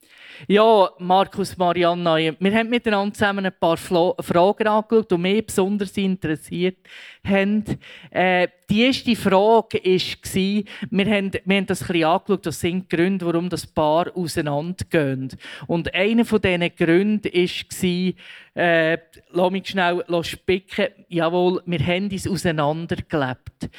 Ja, 0.48 0.90
Markus, 0.98 1.56
Marianna, 1.56 2.16
wir 2.16 2.54
haben 2.54 2.68
miteinander 2.68 3.14
zusammen 3.14 3.46
ein 3.46 3.52
paar 3.58 3.76
Fragen 3.76 4.66
angeschaut, 4.66 5.10
die 5.10 5.18
mich 5.18 5.46
besonders 5.46 5.96
interessiert 5.96 6.78
haben. 7.24 7.64
Äh, 8.10 8.48
die 8.68 8.82
erste 8.82 9.14
Frage 9.14 9.78
war, 9.78 10.64
wir 10.90 11.06
haben, 11.06 11.30
wir 11.44 11.56
haben 11.56 11.66
das 11.66 11.82
ein 11.82 11.86
bisschen 11.86 12.04
angeschaut, 12.04 12.46
das 12.46 12.60
sind 12.60 12.90
die 12.90 12.96
Gründe, 12.96 13.26
warum 13.26 13.48
das 13.48 13.66
Paar 13.66 14.16
auseinandergehen. 14.16 15.28
Und 15.66 15.94
einer 15.94 16.24
von 16.24 16.40
diesen 16.40 16.74
Gründen 16.74 17.32
war, 17.32 18.62
äh, 18.62 18.98
lass 19.30 19.50
mich 19.50 19.68
schnell 19.68 20.04
spicken, 20.22 20.88
jawohl, 21.08 21.62
wir 21.66 21.86
haben 21.86 22.10
uns 22.10 22.28
auseinandergelebt. 22.28 23.70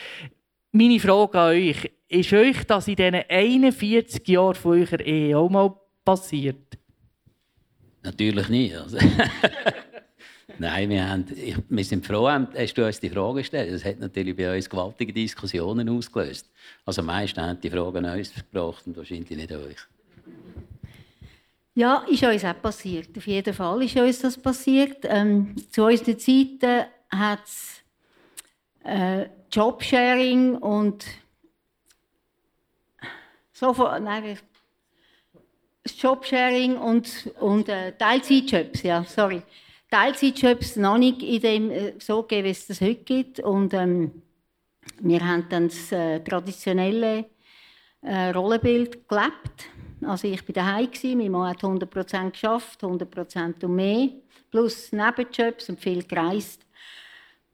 Meine 0.71 0.99
Frage 0.99 1.39
an 1.39 1.49
euch, 1.49 1.91
ist 2.07 2.33
euch 2.33 2.63
das 2.65 2.87
in 2.87 2.95
diesen 2.95 3.23
41 3.27 4.27
Jahren 4.27 4.55
von 4.55 4.79
eurer 4.79 4.99
Ehe 4.99 5.37
auch 5.37 5.49
mal 5.49 5.73
passiert? 6.03 6.77
Natürlich 8.03 8.49
nicht. 8.49 8.75
Also 8.75 8.97
Nein, 10.59 10.89
wir, 10.89 11.09
haben, 11.09 11.25
ich, 11.35 11.55
wir 11.67 11.83
sind 11.83 12.05
froh, 12.05 12.29
hast 12.29 12.77
du 12.77 12.85
uns 12.85 12.99
die 12.99 13.09
Frage 13.09 13.39
gestellt. 13.39 13.73
Das 13.73 13.83
hat 13.85 13.99
natürlich 13.99 14.35
bei 14.35 14.55
uns 14.55 14.69
gewaltige 14.69 15.13
Diskussionen 15.13 15.89
ausgelöst. 15.89 16.49
Also 16.85 17.01
meistens 17.01 17.43
haben 17.43 17.59
die 17.59 17.69
Fragen 17.69 18.05
uns 18.05 18.33
gebracht 18.33 18.85
und 18.85 18.95
wahrscheinlich 18.97 19.29
nicht 19.29 19.51
euch. 19.51 19.77
Ja, 21.75 22.05
ist 22.07 22.23
uns 22.23 22.45
auch 22.45 22.61
passiert. 22.61 23.17
Auf 23.17 23.25
jeden 23.25 23.53
Fall 23.53 23.83
ist 23.83 23.95
uns 23.97 24.19
das 24.19 24.37
passiert. 24.37 24.97
Ähm, 25.03 25.55
zu 25.71 25.85
unseren 25.85 26.19
Zeiten 26.19 26.85
hat 27.09 27.43
es 27.45 27.83
äh, 28.83 29.25
Jobsharing 29.51 30.55
und 30.57 31.05
so 33.53 33.73
von, 33.73 34.03
nein, 34.03 34.37
Jobsharing 35.91 36.77
und, 36.77 37.31
und 37.39 37.67
äh, 37.69 37.91
Teilzeitjobs, 37.97 38.83
ja, 38.83 39.03
sorry. 39.03 39.41
Teilzeitjobs 39.91 40.77
noch 40.77 40.97
nicht 40.97 41.21
in 41.21 41.41
dem 41.41 41.71
äh, 41.71 41.93
so 41.99 42.23
gegeben, 42.23 42.45
wie 42.45 42.51
es 42.51 42.67
das 42.67 42.81
heute 42.81 43.03
gibt. 43.03 43.39
Und 43.41 43.73
ähm, 43.73 44.11
wir 44.99 45.25
haben 45.25 45.45
dann 45.49 45.67
das 45.67 45.91
äh, 45.91 46.19
traditionelle 46.21 47.25
äh, 48.01 48.29
Rollenbild 48.29 49.07
gelebt. 49.07 49.69
Also 50.01 50.27
ich 50.27 50.47
war 50.47 50.53
daheim, 50.53 50.89
mein 51.17 51.31
Mann 51.31 51.49
hat 51.49 51.61
100% 51.61 52.31
geschafft, 52.31 52.83
100% 52.83 53.63
und 53.63 53.75
mehr, 53.75 54.09
plus 54.51 54.91
Nebenjobs 54.91 55.69
und 55.69 55.79
viel 55.79 56.03
gereist. 56.03 56.65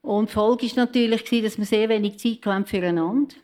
Und 0.01 0.29
die 0.29 0.33
Folge 0.33 0.65
war 0.67 0.85
natürlich, 0.85 1.23
dass 1.23 1.57
wir 1.57 1.65
sehr 1.65 1.89
wenig 1.89 2.19
Zeit 2.19 2.45
hatten 2.45 2.65
füreinander. 2.65 3.35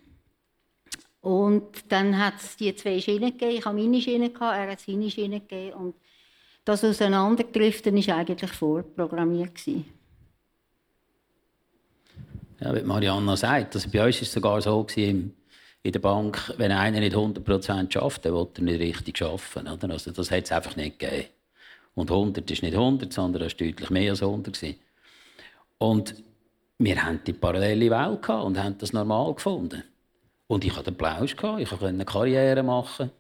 Und 1.26 1.92
dann 1.92 2.20
hat 2.20 2.36
es 2.38 2.56
die 2.56 2.76
zwei 2.76 3.02
Schienen 3.02 3.32
gegeben. 3.32 3.58
Ich 3.58 3.66
hatte 3.66 3.76
meine 3.76 4.00
Schiene, 4.00 4.32
er 4.40 4.72
hat 4.72 4.80
seine 4.80 5.10
Schiene 5.10 5.40
gegeben. 5.40 5.74
Und 5.74 5.96
das 6.64 6.84
Auseinanderdriften 6.84 7.96
war 7.96 8.18
eigentlich 8.18 8.52
vorprogrammiert. 8.52 9.58
Ja, 12.60 12.76
wie 12.76 12.82
Marianna 12.84 13.36
sagt, 13.36 13.74
also 13.74 13.90
bei 13.90 14.06
uns 14.06 14.18
war 14.18 14.22
es 14.22 14.32
sogar 14.32 14.62
so 14.62 14.86
in 14.96 15.34
der 15.84 15.98
Bank, 15.98 16.54
wenn 16.58 16.72
einer 16.72 17.00
nicht 17.00 17.16
100% 17.16 17.92
schafft, 17.92 18.26
dann 18.26 18.34
will 18.34 18.74
er 18.74 18.78
nicht 18.78 19.08
richtig 19.08 19.24
arbeiten. 19.24 19.92
Also 19.92 20.12
das 20.12 20.30
hat 20.30 20.44
es 20.44 20.52
einfach 20.52 20.76
nicht 20.76 21.00
gegeben. 21.00 21.30
Und 21.96 22.12
100 22.12 22.52
ist 22.52 22.62
nicht 22.62 22.76
100, 22.76 23.12
sondern 23.12 23.42
es 23.42 23.60
war 23.60 23.66
deutlich 23.66 23.90
mehr 23.90 24.12
als 24.12 24.22
100. 24.22 24.76
Und 25.80 26.24
wir 26.78 27.04
hatten 27.04 27.22
die 27.26 27.34
parallele 27.34 27.90
Welt 27.90 28.30
und 28.30 28.64
haben 28.64 28.78
das 28.78 28.94
normal 28.94 29.34
gefunden. 29.34 29.84
Und 30.48 30.64
ich 30.64 30.76
hatte 30.76 30.92
Applaus, 30.92 31.32
ich 31.32 31.38
konnte 31.38 31.88
eine 31.88 32.06
Karriere 32.06 32.62
machen, 32.62 33.12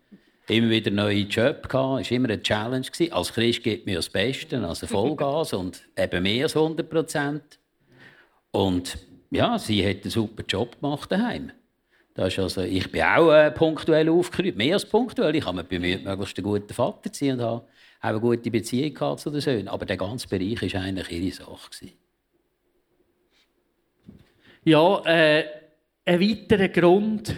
immer 0.48 0.70
wieder 0.70 0.92
neue 0.92 1.22
Job 1.22 1.66
Es 1.66 1.74
war 1.74 2.12
immer 2.12 2.30
eine 2.30 2.42
Challenge. 2.42 2.86
Als 3.12 3.34
Christ 3.34 3.64
gibt 3.64 3.86
mir 3.86 3.96
das 3.96 4.10
Beste, 4.10 4.66
also 4.66 4.86
Vollgas 4.88 5.54
und 5.54 5.82
eben 5.98 6.24
mehr 6.24 6.44
als 6.44 6.56
100 6.56 6.88
Prozent. 6.90 7.60
Und 8.52 8.98
ja, 9.32 9.58
sie 9.58 9.88
hat 9.88 10.04
einen 10.04 10.12
super 10.12 10.44
Job 10.48 10.80
gemacht 10.80 11.12
daheim. 11.12 11.52
Das 12.14 12.30
ist 12.30 12.40
also, 12.40 12.62
ich 12.62 12.90
bin 12.92 13.02
auch 13.02 13.32
äh, 13.32 13.52
punktuell 13.52 14.08
aufgerührt, 14.08 14.56
mehr 14.56 14.76
als 14.76 14.86
punktuell. 14.86 15.36
Ich 15.36 15.46
habe 15.46 15.58
mich 15.58 15.68
bemüht, 15.68 16.06
möglichst 16.06 16.38
ein 16.38 16.44
guter 16.44 16.74
Vater 16.74 17.12
zu 17.12 17.26
sein 17.26 17.34
und 17.34 17.42
habe 17.42 17.66
eine 18.02 18.20
gute 18.22 18.50
Beziehung 18.50 19.18
zu 19.18 19.30
den 19.30 19.42
Söhnen. 19.42 19.68
Aber 19.68 19.86
der 19.86 19.98
ganze 19.98 20.28
Bereich 20.28 20.62
war 20.74 20.82
eigentlich 20.82 21.12
ihre 21.12 21.36
Sache. 21.36 21.90
Ja, 24.64 25.04
äh, 25.06 25.44
ein 26.06 26.22
weiterer 26.22 26.68
Grund, 26.68 27.36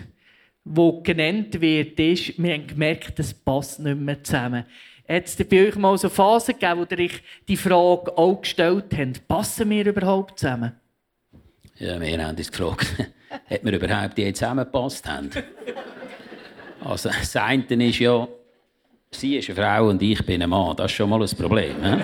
der 0.63 0.93
genannt 1.03 1.60
wird, 1.62 1.99
ist, 1.99 2.38
wir 2.38 2.53
haben 2.53 2.67
gemerkt, 2.67 3.17
das 3.17 3.34
passt 3.34 3.80
nicht 3.80 3.97
mehr 3.97 4.23
zusammen. 4.23 4.65
Hat 5.08 5.25
es 5.25 5.38
bei 5.38 5.67
euch 5.67 5.75
mal 5.75 5.97
so 5.97 6.10
Phasen 6.10 6.53
gegeben, 6.60 6.82
wo 6.82 6.95
ihr 6.95 7.06
euch 7.06 7.23
die 7.47 7.56
Frage 7.56 8.17
auch 8.17 8.41
gestellt 8.41 8.86
habt, 8.97 9.27
passen 9.27 9.69
wir 9.69 9.86
überhaupt 9.86 10.39
zusammen? 10.39 10.73
Ja, 11.77 11.99
wir 12.01 12.25
haben 12.25 12.36
uns 12.36 12.51
gefragt, 12.51 12.88
ob 13.49 13.63
wir 13.63 13.73
überhaupt 13.73 14.17
die 14.17 14.34
zusammengepasst 14.34 15.08
haben. 15.08 15.30
Also, 16.84 17.10
das 17.10 17.36
eine 17.38 17.63
ist 17.88 17.99
ja, 17.99 18.27
sie 19.12 19.38
ist 19.38 19.49
eine 19.49 19.56
Frau 19.56 19.89
und 19.89 20.01
ich 20.01 20.25
bin 20.25 20.41
ein 20.41 20.49
Mann. 20.49 20.75
Das 20.75 20.91
ist 20.91 20.97
schon 20.97 21.10
mal 21.10 21.21
ein 21.21 21.38
Problem. 21.38 21.84
He? 21.84 22.03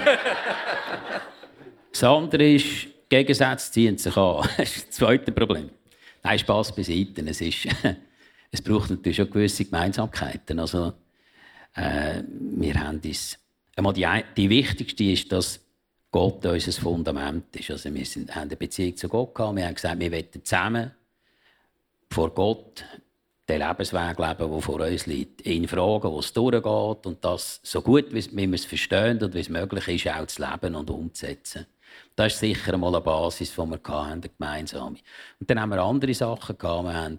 Das 1.92 2.04
andere 2.04 2.54
ist, 2.54 2.88
Gegensätze 3.10 3.72
ziehen 3.72 3.98
sich 3.98 4.16
an. 4.16 4.48
Das 4.58 4.76
ist 4.76 4.88
das 4.88 4.96
zweite 4.96 5.32
Problem. 5.32 5.70
Nein, 6.24 6.40
Spass 6.40 6.74
beiseite. 6.74 7.22
Es, 7.28 7.42
ist, 7.42 7.68
es 8.52 8.62
braucht 8.62 8.90
natürlich 8.90 9.18
schon 9.18 9.30
gewisse 9.30 9.66
Gemeinsamkeiten. 9.66 10.60
Also, 10.60 10.94
äh, 11.76 12.24
wir 12.28 12.80
haben 12.80 13.02
uns, 13.04 13.38
einmal 13.76 13.94
die, 13.94 14.08
die 14.38 14.50
wichtigste 14.50 15.04
ist, 15.04 15.32
dass 15.32 15.60
Gott 16.12 16.46
unser 16.46 16.72
Fundament 16.72 17.56
ist. 17.56 17.72
Also 17.72 17.94
wir 17.94 18.06
sind, 18.06 18.34
haben 18.36 18.44
eine 18.44 18.56
Beziehung 18.56 18.96
zu 18.96 19.10
Gott 19.10 19.34
gehabt. 19.34 19.56
Wir 19.56 19.66
haben 19.66 19.76
gesagt, 19.76 20.00
wir 20.00 20.12
wollen 20.12 20.44
zusammen 20.44 20.92
vor 22.10 22.30
Gott 22.34 22.86
den 23.50 23.60
Lebensweg 23.60 24.20
leben, 24.20 24.52
der 24.52 24.62
vor 24.62 24.80
uns 24.80 25.06
liegt. 25.08 25.46
Ihn 25.46 25.68
fragen, 25.68 26.12
wo 26.12 26.20
es 26.20 26.32
durchgeht 26.32 27.06
und 27.08 27.18
das 27.26 27.60
so 27.64 27.82
gut, 27.82 28.14
wie 28.14 28.32
wir 28.32 28.54
es 28.54 28.66
verstehen 28.66 29.22
und 29.24 29.34
wie 29.34 29.40
es 29.40 29.50
möglich 29.50 29.88
ist, 29.88 30.14
auch 30.14 30.28
zu 30.28 30.44
leben 30.44 30.76
und 30.76 30.90
umzusetzen. 30.90 31.66
Das 32.16 32.34
ist 32.34 32.40
sicher 32.40 32.74
einmal 32.74 32.94
eine 32.94 33.04
Basis, 33.04 33.56
die 33.56 33.58
wir 33.58 33.80
hatten, 33.84 34.22
gemeinsam. 34.22 34.96
Und 35.40 35.50
dann 35.50 35.60
haben 35.60 35.70
wir 35.70 35.82
andere 35.82 36.14
Sachen 36.14 36.58
gehabt. 36.58 36.84
Wir 36.86 36.94
haben 36.94 37.18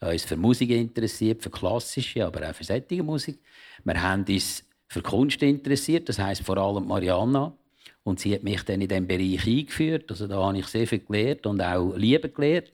uns 0.00 0.24
für 0.24 0.36
Musik 0.36 0.70
interessiert, 0.70 1.42
für 1.42 1.50
klassische, 1.50 2.26
aber 2.26 2.50
auch 2.50 2.54
für 2.54 2.64
solche 2.64 3.02
Musik. 3.02 3.38
Wir 3.84 4.02
haben 4.02 4.24
uns 4.28 4.64
für 4.88 5.00
Kunst 5.00 5.42
interessiert, 5.42 6.08
das 6.08 6.18
heisst 6.18 6.42
vor 6.42 6.58
allem 6.58 6.86
Marianna. 6.88 7.56
Und 8.04 8.18
sie 8.18 8.34
hat 8.34 8.42
mich 8.42 8.62
dann 8.64 8.80
in 8.80 8.88
diesem 8.88 9.06
Bereich 9.06 9.46
eingeführt. 9.46 10.10
Also 10.10 10.26
da 10.26 10.42
habe 10.42 10.58
ich 10.58 10.66
sehr 10.66 10.88
viel 10.88 10.98
gelernt 10.98 11.46
und 11.46 11.60
auch 11.60 11.94
Liebe 11.94 12.28
gelernt, 12.28 12.72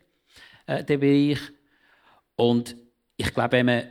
äh, 0.67 0.83
den 0.83 1.01
Bereich. 1.01 1.39
Und 2.35 2.77
ich 3.17 3.33
glaube, 3.35 3.89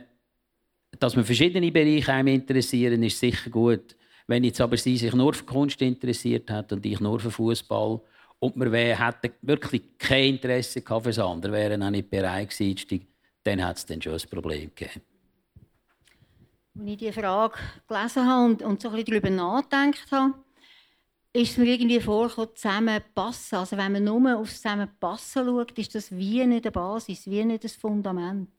dass 0.98 1.14
man 1.14 1.24
verschiedene 1.24 1.70
Bereiche 1.70 2.12
interessieren, 2.28 3.02
ist 3.04 3.20
sicher 3.20 3.50
gut. 3.50 3.94
Wenn 4.28 4.44
jetzt 4.44 4.60
aber 4.60 4.76
sie 4.76 4.98
sich 4.98 5.14
nur 5.14 5.32
für 5.32 5.44
Kunst 5.44 5.80
interessiert 5.80 6.50
hat 6.50 6.70
und 6.72 6.84
ich 6.84 7.00
nur 7.00 7.18
für 7.18 7.30
Fußball 7.30 7.98
und 8.38 8.56
wir 8.56 9.06
hätten 9.06 9.32
wirklich 9.40 9.82
kein 9.98 10.34
Interesse 10.34 10.82
für 10.82 11.00
das 11.02 11.18
andere, 11.18 11.52
wären 11.52 11.82
auch 11.82 11.90
nicht 11.90 12.10
bereit 12.10 12.50
gewesen, 12.50 13.06
dann 13.42 13.64
hat 13.64 13.78
es 13.78 13.86
dann 13.86 14.02
schon 14.02 14.12
ein 14.12 14.28
Problem 14.30 14.70
gegeben. 14.74 15.00
Als 16.78 16.86
ich 16.86 16.96
diese 16.98 17.12
Frage 17.14 17.58
gelesen 17.88 18.26
habe 18.26 18.44
und, 18.44 18.62
und 18.62 18.82
so 18.82 18.90
ein 18.90 18.96
bisschen 18.96 19.06
darüber 19.06 19.30
nachgedacht 19.30 20.12
habe, 20.12 20.34
ist 21.32 21.52
es 21.52 21.56
mir 21.56 21.72
irgendwie 21.72 22.00
vorgekommen, 22.00 22.54
zusammenpassen. 22.54 23.58
Also 23.58 23.76
wenn 23.78 23.92
man 23.92 24.04
nur 24.04 24.36
auf 24.36 24.50
Zusammenpassen 24.50 25.46
schaut, 25.46 25.78
ist 25.78 25.94
das 25.94 26.14
wie 26.14 26.44
nicht 26.44 26.66
eine 26.66 26.70
Basis, 26.70 27.26
wie 27.26 27.44
nicht 27.44 27.64
ein 27.64 27.70
Fundament. 27.70 28.50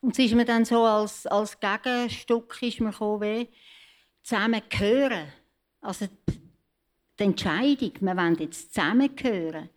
Und 0.00 0.18
es 0.18 0.24
ist 0.24 0.34
mir 0.34 0.46
dann 0.46 0.64
so 0.64 0.82
als, 0.84 1.26
als 1.26 1.58
Gegenstück 1.60 2.60
ist 2.62 2.80
mir 2.80 2.90
gekommen, 2.90 3.46
zusammengehören, 4.22 5.32
also 5.80 6.06
die 7.18 7.24
Entscheidung, 7.24 7.92
wir 8.00 8.16
wollen 8.16 8.36
jetzt 8.38 8.74
zusammengehören, 8.74 9.68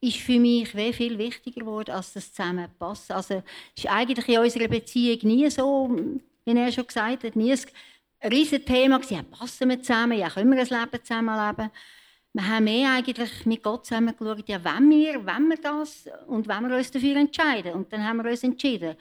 ist 0.00 0.18
für 0.18 0.38
mich 0.38 0.70
viel 0.70 1.18
wichtiger 1.18 1.60
geworden, 1.60 1.92
als 1.92 2.12
das 2.12 2.32
Zusammenpassen. 2.32 3.16
Also 3.16 3.42
ist 3.76 3.86
eigentlich 3.86 4.28
in 4.28 4.38
unserer 4.38 4.68
Beziehung 4.68 5.18
nie 5.22 5.50
so, 5.50 5.96
wie 6.44 6.56
er 6.56 6.72
schon 6.72 6.86
gesagt 6.86 7.24
hat, 7.24 7.36
nie 7.36 7.52
ein 7.52 8.32
riesiges 8.32 8.66
Thema 8.66 8.98
gewesen, 8.98 9.14
ja, 9.16 9.22
passen 9.22 9.68
wir 9.68 9.80
zusammen, 9.80 10.18
ja, 10.18 10.28
können 10.28 10.50
wir 10.50 10.60
ein 10.60 10.66
Leben 10.66 11.04
zusammenleben. 11.04 11.70
Wir 12.34 12.48
haben 12.48 12.64
mehr 12.64 12.92
eigentlich 12.92 13.46
mit 13.46 13.62
Gott 13.62 13.86
zusammen 13.86 14.14
geschaut, 14.16 14.48
ja, 14.48 14.62
wenn 14.62 14.90
wir, 14.90 15.24
wenn 15.24 15.48
wir 15.48 15.56
das 15.56 16.08
und 16.26 16.48
wenn 16.48 16.68
wir 16.68 16.76
uns 16.76 16.90
dafür 16.90 17.16
entscheiden. 17.16 17.74
Und 17.74 17.92
dann 17.92 18.04
haben 18.04 18.22
wir 18.22 18.30
uns 18.30 18.42
entschieden. 18.42 18.96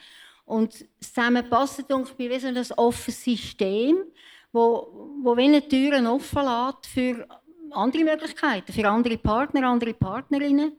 Und 0.45 0.73
das 0.99 1.13
Zusammenpassen, 1.13 1.85
denke 1.87 2.11
ich, 2.17 2.29
wie 2.29 2.39
so 2.39 2.47
ein 2.47 2.77
offenes 2.77 3.23
System, 3.23 3.97
wo, 4.53 5.17
wo 5.21 5.35
wie 5.35 5.59
Türen 5.61 6.07
offen 6.07 6.45
lässt 6.45 6.85
für 6.85 7.27
andere 7.71 8.03
Möglichkeiten, 8.03 8.71
für 8.71 8.87
andere 8.87 9.17
Partner, 9.17 9.67
andere 9.67 9.93
Partnerinnen. 9.93 10.73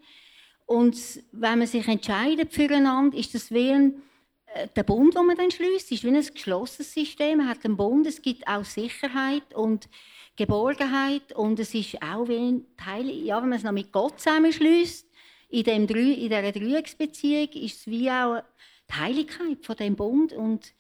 Und 0.65 0.97
wenn 1.33 1.59
man 1.59 1.67
sich 1.67 1.87
entscheidet 1.87 2.53
füreinander, 2.55 3.19
ist 3.19 3.35
das 3.35 3.53
wie 3.53 3.71
ein, 3.71 4.03
äh, 4.47 4.69
der 4.75 4.85
Bund, 4.85 5.15
den 5.15 5.27
man 5.27 5.37
dann 5.37 5.51
schließt, 5.51 5.93
ist 5.93 6.05
wie 6.05 6.09
ein 6.09 6.25
geschlossenes 6.25 6.93
System. 6.95 7.39
Man 7.39 7.49
hat 7.49 7.65
einen 7.65 7.77
Bund, 7.77 8.07
es 8.07 8.23
gibt 8.23 8.47
auch 8.47 8.65
Sicherheit 8.65 9.53
und 9.55 9.89
Geborgenheit 10.37 11.33
und 11.35 11.59
es 11.61 11.75
ist 11.75 12.01
auch 12.03 12.29
wie 12.29 12.37
ein 12.37 12.67
Teil, 12.77 13.11
ja, 13.11 13.43
wenn 13.43 13.51
man 13.51 13.59
es 13.59 13.65
noch 13.65 13.73
mit 13.73 13.93
Gott 13.93 14.21
zusammenschließt, 14.21 15.07
in, 15.51 15.65
dem, 15.65 15.87
in 15.87 16.29
dieser 16.29 16.53
Dreiecksbeziehung 16.53 17.49
ist 17.51 17.81
es 17.81 17.87
wie 17.87 18.11
auch 18.11 18.43
die 18.91 18.95
Heiligkeit 18.95 19.65
von 19.65 19.77
dem 19.77 19.95
Bund 19.95 20.33
und 20.33 20.73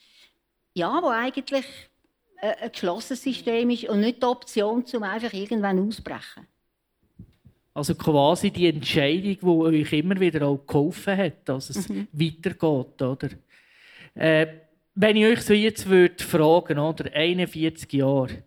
ja, 0.74 1.00
wo 1.00 1.08
eigentlich 1.08 1.66
ein 2.40 2.70
geschlossenes 2.70 3.22
System 3.22 3.70
ist 3.70 3.84
und 3.84 4.00
nicht 4.00 4.22
die 4.22 4.26
Option, 4.26 4.84
um 4.92 5.02
einfach 5.02 5.32
irgendwann 5.32 5.78
auszubrechen. 5.78 6.46
Also 7.72 7.94
quasi 7.96 8.50
die 8.50 8.68
Entscheidung, 8.68 9.38
die 9.40 9.80
euch 9.80 9.92
immer 9.92 10.18
wieder 10.20 10.46
auch 10.46 10.64
geholfen 10.64 11.16
hat, 11.16 11.48
dass 11.48 11.70
es 11.70 11.88
mhm. 11.88 12.06
weitergeht, 12.12 13.02
oder? 13.02 13.30
Äh, 14.14 14.46
wenn 14.94 15.16
ich 15.16 15.26
euch 15.26 15.40
so 15.40 15.54
jetzt 15.54 15.88
würde 15.88 16.22
fragen, 16.22 16.78
oder 16.78 17.12
41 17.12 17.92
Jahre, 17.92 18.44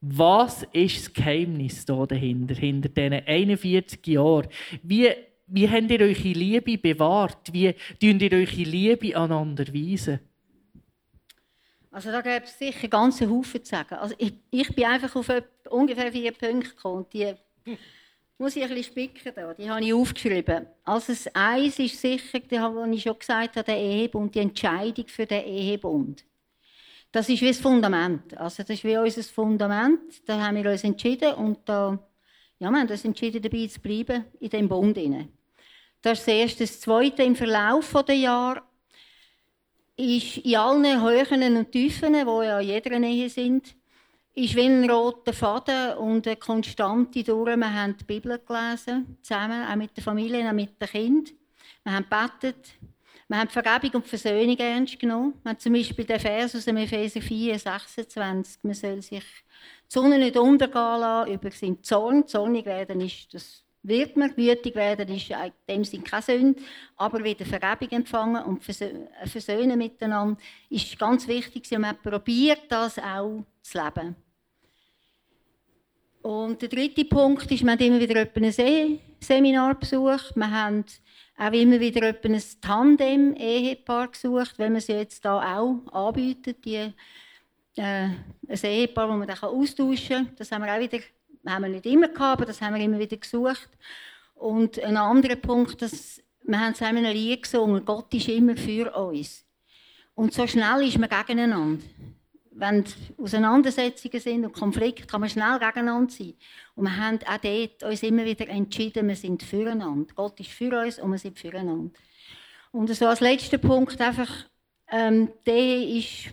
was 0.00 0.66
ist 0.72 1.06
das 1.06 1.12
Geheimnis 1.12 1.86
da 1.86 2.04
dahinter, 2.04 2.54
hinter 2.54 2.88
diesen 2.88 3.26
41 3.26 4.06
Jahren? 4.08 4.48
Wie, 4.82 5.08
wie 5.46 5.70
habt 5.70 5.90
ihr 5.90 6.00
eure 6.00 6.12
Liebe 6.12 6.76
bewahrt? 6.76 7.52
Wie 7.52 7.72
tun 8.00 8.20
ihr 8.20 8.32
eure 8.32 8.44
Liebe 8.44 9.16
aneinander 9.16 9.72
weisen? 9.72 10.18
Also 11.94 12.10
da 12.10 12.22
gibt 12.22 12.48
es 12.48 12.58
sicher 12.58 12.88
ganze 12.88 13.30
Haufen 13.30 13.62
zu 13.62 13.70
sagen. 13.70 13.94
Also 13.94 14.16
ich, 14.18 14.34
ich 14.50 14.74
bin 14.74 14.84
einfach 14.84 15.14
auf 15.14 15.28
ungefähr 15.70 16.10
vier 16.10 16.32
Punkte 16.32 16.70
gekommen. 16.70 17.06
Die 17.12 17.32
muss 18.38 18.56
ich 18.56 18.64
ein 18.64 18.68
bisschen 18.70 18.84
spicken 18.90 19.32
da. 19.32 19.54
Die 19.54 19.70
habe 19.70 19.84
ich 19.84 19.94
aufgeschrieben. 19.94 20.66
Also 20.82 21.12
das 21.12 21.32
Eins 21.36 21.78
ist 21.78 22.00
sicher, 22.00 22.40
was 22.50 22.90
ich 22.90 23.02
schon 23.02 23.16
gesagt 23.16 23.54
habe, 23.54 23.64
der 23.64 23.78
Ehebund, 23.78 24.34
die 24.34 24.40
Entscheidung 24.40 25.06
für 25.06 25.24
den 25.24 25.44
Ehebund. 25.44 26.24
Das 27.12 27.28
ist 27.28 27.40
wie 27.40 27.46
das 27.46 27.60
Fundament. 27.60 28.36
Also 28.38 28.64
das 28.64 28.70
ist 28.70 28.82
wie 28.82 28.96
unser 28.96 29.22
Fundament. 29.22 30.00
Da 30.26 30.40
haben 30.40 30.56
wir 30.56 30.68
uns 30.68 30.82
entschieden 30.82 31.34
und 31.34 31.60
da, 31.64 31.96
ja, 32.58 32.70
wir 32.70 32.80
haben 32.80 32.90
uns 32.90 33.04
entschieden, 33.04 33.40
dabei 33.40 33.68
zu 33.68 33.78
bleiben, 33.78 34.24
in 34.40 34.50
dem 34.50 34.68
Bund. 34.68 34.96
Das 36.02 36.18
ist 36.18 36.26
das 36.26 36.34
Erste. 36.34 36.64
Das 36.64 36.80
Zweite, 36.80 37.22
im 37.22 37.36
Verlauf 37.36 37.94
der 38.04 38.16
Jahre 38.16 38.62
ist 39.96 40.38
in 40.38 40.56
allen 40.56 41.02
Höhen 41.02 41.56
und 41.56 41.72
Tiefen, 41.72 42.12
die 42.12 42.18
ja 42.18 42.58
in 42.58 42.68
jeder 42.68 42.98
Nähe 42.98 43.28
sind, 43.28 43.74
ist 44.34 44.56
wie 44.56 44.62
ein 44.62 44.90
roter 44.90 45.32
Faden 45.32 45.96
und 45.98 46.26
eine 46.26 46.36
konstante 46.36 47.22
durch. 47.22 47.56
Wir 47.56 47.72
haben 47.72 47.96
die 47.96 48.04
Bibel 48.04 48.40
gelesen, 48.44 49.16
zusammen, 49.22 49.64
auch 49.64 49.76
mit 49.76 49.96
der 49.96 50.02
Familie, 50.02 50.48
auch 50.48 50.52
mit 50.52 50.80
den 50.80 50.88
Kindern. 50.88 51.34
Wir 51.84 51.92
haben 51.92 52.06
gebetet. 52.10 52.74
Wir 53.28 53.38
haben 53.38 53.48
die 53.48 53.52
Vergebung 53.52 54.02
und 54.02 54.06
Versöhnung 54.06 54.56
ernst 54.58 54.98
genommen. 54.98 55.34
Wir 55.42 55.50
haben 55.50 55.58
zum 55.58 55.72
Beispiel 55.72 56.04
den 56.04 56.20
Vers 56.20 56.54
aus 56.56 56.64
dem 56.64 56.76
Epheser 56.76 57.22
4, 57.22 57.58
26. 57.58 58.64
Man 58.64 58.74
soll 58.74 59.00
sich 59.00 59.22
die 59.22 59.92
Sonne 59.92 60.18
nicht 60.18 60.36
untergehen 60.36 61.00
lassen 61.00 61.32
über 61.32 61.50
seinen 61.50 61.82
Zorn. 61.82 62.26
Zornig 62.26 62.66
werden 62.66 63.00
ist 63.00 63.32
das 63.32 63.63
wird 63.84 64.16
man 64.16 64.36
wütig 64.36 64.74
werden, 64.74 65.08
ist 65.14 65.30
in 65.30 65.52
dem 65.68 65.84
Sinne 65.84 66.02
keine 66.02 66.22
Sünde, 66.22 66.62
aber 66.96 67.22
wieder 67.22 67.44
Vergebung 67.44 67.90
empfangen 67.90 68.42
und 68.44 68.64
versöhnen 68.64 69.78
miteinander 69.78 70.40
ist 70.70 70.98
ganz 70.98 71.28
wichtig. 71.28 71.70
Und 71.72 71.82
man 71.82 71.96
probiert 72.02 72.62
das 72.68 72.98
auch 72.98 73.44
zu 73.62 73.78
leben. 73.78 74.16
Und 76.22 76.62
der 76.62 76.70
dritte 76.70 77.04
Punkt 77.04 77.50
ist, 77.52 77.62
wir 77.62 77.72
haben 77.72 77.80
immer 77.80 78.00
wieder 78.00 78.26
ein 78.34 78.98
Seminar 79.20 79.74
besucht. 79.74 80.34
Wir 80.34 80.50
haben 80.50 80.84
auch 81.36 81.52
immer 81.52 81.78
wieder 81.78 82.06
ein 82.06 82.42
Tandem-Ehepaar 82.62 84.08
gesucht, 84.08 84.58
weil 84.58 84.72
wir 84.72 84.80
sie 84.80 84.94
jetzt 84.94 85.22
hier 85.22 85.32
auch 85.32 85.82
anbieten, 85.92 86.54
die, 86.64 86.76
äh, 86.76 86.92
ein 87.76 88.18
Ehepaar, 88.48 89.08
das 89.08 89.18
man 89.18 89.28
dann 89.28 89.38
austauschen 89.38 90.08
kann. 90.08 90.30
Das 90.36 90.50
haben 90.50 90.64
wir 90.64 90.74
auch 90.74 90.80
wieder 90.80 91.00
haben 91.52 91.62
wir 91.62 91.68
nicht 91.68 91.86
immer 91.86 92.08
gehabt, 92.08 92.40
aber 92.40 92.46
das 92.46 92.60
haben 92.60 92.74
wir 92.74 92.82
immer 92.82 92.98
wieder 92.98 93.16
gesucht. 93.16 93.68
Und 94.34 94.82
ein 94.82 94.96
anderer 94.96 95.36
Punkt, 95.36 95.80
dass 95.82 96.22
wir 96.42 96.60
haben 96.60 96.74
zusammen 96.74 97.04
ein 97.04 97.14
Lied 97.14 97.42
gesungen, 97.42 97.84
Gott 97.84 98.12
ist 98.12 98.28
immer 98.28 98.56
für 98.56 98.94
uns. 98.94 99.44
Und 100.14 100.32
so 100.32 100.46
schnell 100.46 100.86
ist 100.86 100.98
man 100.98 101.08
gegeneinander. 101.08 101.82
Wenn 102.50 102.84
Auseinandersetzungen 103.18 104.20
sind 104.20 104.44
und 104.44 104.52
Konflikte, 104.52 105.06
kann 105.06 105.20
man 105.20 105.30
schnell 105.30 105.58
gegeneinander 105.58 106.12
sein. 106.12 106.34
Und 106.76 106.84
wir 106.84 106.96
haben 106.96 107.18
auch 107.26 107.38
dort 107.38 107.82
uns 107.82 108.02
immer 108.02 108.24
wieder 108.24 108.48
entschieden, 108.48 109.08
wir 109.08 109.16
sind 109.16 109.42
füreinander. 109.42 110.12
Gott 110.14 110.38
ist 110.38 110.50
für 110.50 110.78
uns 110.78 110.98
und 111.00 111.10
wir 111.10 111.18
sind 111.18 111.38
füreinander. 111.38 111.90
Und 112.70 112.94
so 112.94 113.06
als 113.06 113.20
letzter 113.20 113.58
Punkt 113.58 114.00
einfach, 114.00 114.30
ähm, 114.88 115.32
der 115.46 115.88
ist 115.88 116.30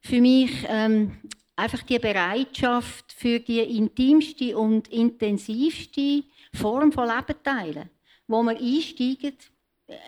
für 0.00 0.20
mich 0.20 0.66
ähm, 0.68 1.18
einfach 1.56 1.82
die 1.82 1.98
Bereitschaft 1.98 3.12
für 3.12 3.40
die 3.40 3.60
intimste 3.60 4.56
und 4.56 4.88
intensivste 4.88 6.24
Form 6.54 6.92
von 6.92 7.08
Leben 7.08 7.42
teilen, 7.42 7.90
wo 8.26 8.42
man 8.42 8.56
einsteigt, 8.56 9.50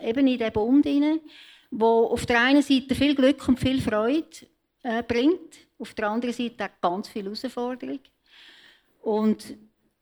eben 0.01 0.27
in 0.27 0.39
den 0.39 0.53
Bund 0.53 0.85
hinein, 0.85 1.19
wo 1.71 2.07
auf 2.07 2.25
der 2.25 2.41
einen 2.41 2.61
Seite 2.61 2.95
viel 2.95 3.15
Glück 3.15 3.47
und 3.47 3.59
viel 3.59 3.81
Freude 3.81 4.47
äh, 4.83 5.03
bringt, 5.03 5.57
auf 5.77 5.93
der 5.93 6.09
anderen 6.09 6.33
Seite 6.33 6.65
auch 6.65 6.81
ganz 6.81 7.09
viel 7.09 7.25
Herausforderung 7.25 7.99
und 9.01 9.57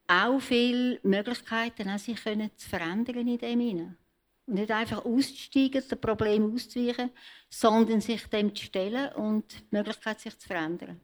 auch 0.07 0.39
viele 0.39 0.99
Möglichkeiten, 1.03 1.89
auch 1.89 1.97
sich 1.97 2.23
können 2.23 2.51
zu 2.55 2.69
verändern 2.69 3.27
in 3.27 3.37
dem 3.37 3.59
hinein. 3.59 3.97
Und 4.45 4.55
nicht 4.55 4.71
einfach 4.71 5.05
auszusteigen, 5.05 5.83
das 5.87 5.99
Problem 5.99 6.53
auszuweichen, 6.53 7.11
sondern 7.49 8.01
sich 8.01 8.27
dem 8.27 8.53
zu 8.53 8.65
stellen 8.65 9.13
und 9.13 9.53
die 9.53 9.75
Möglichkeit, 9.75 10.19
sich 10.19 10.37
zu 10.37 10.47
verändern. 10.47 10.99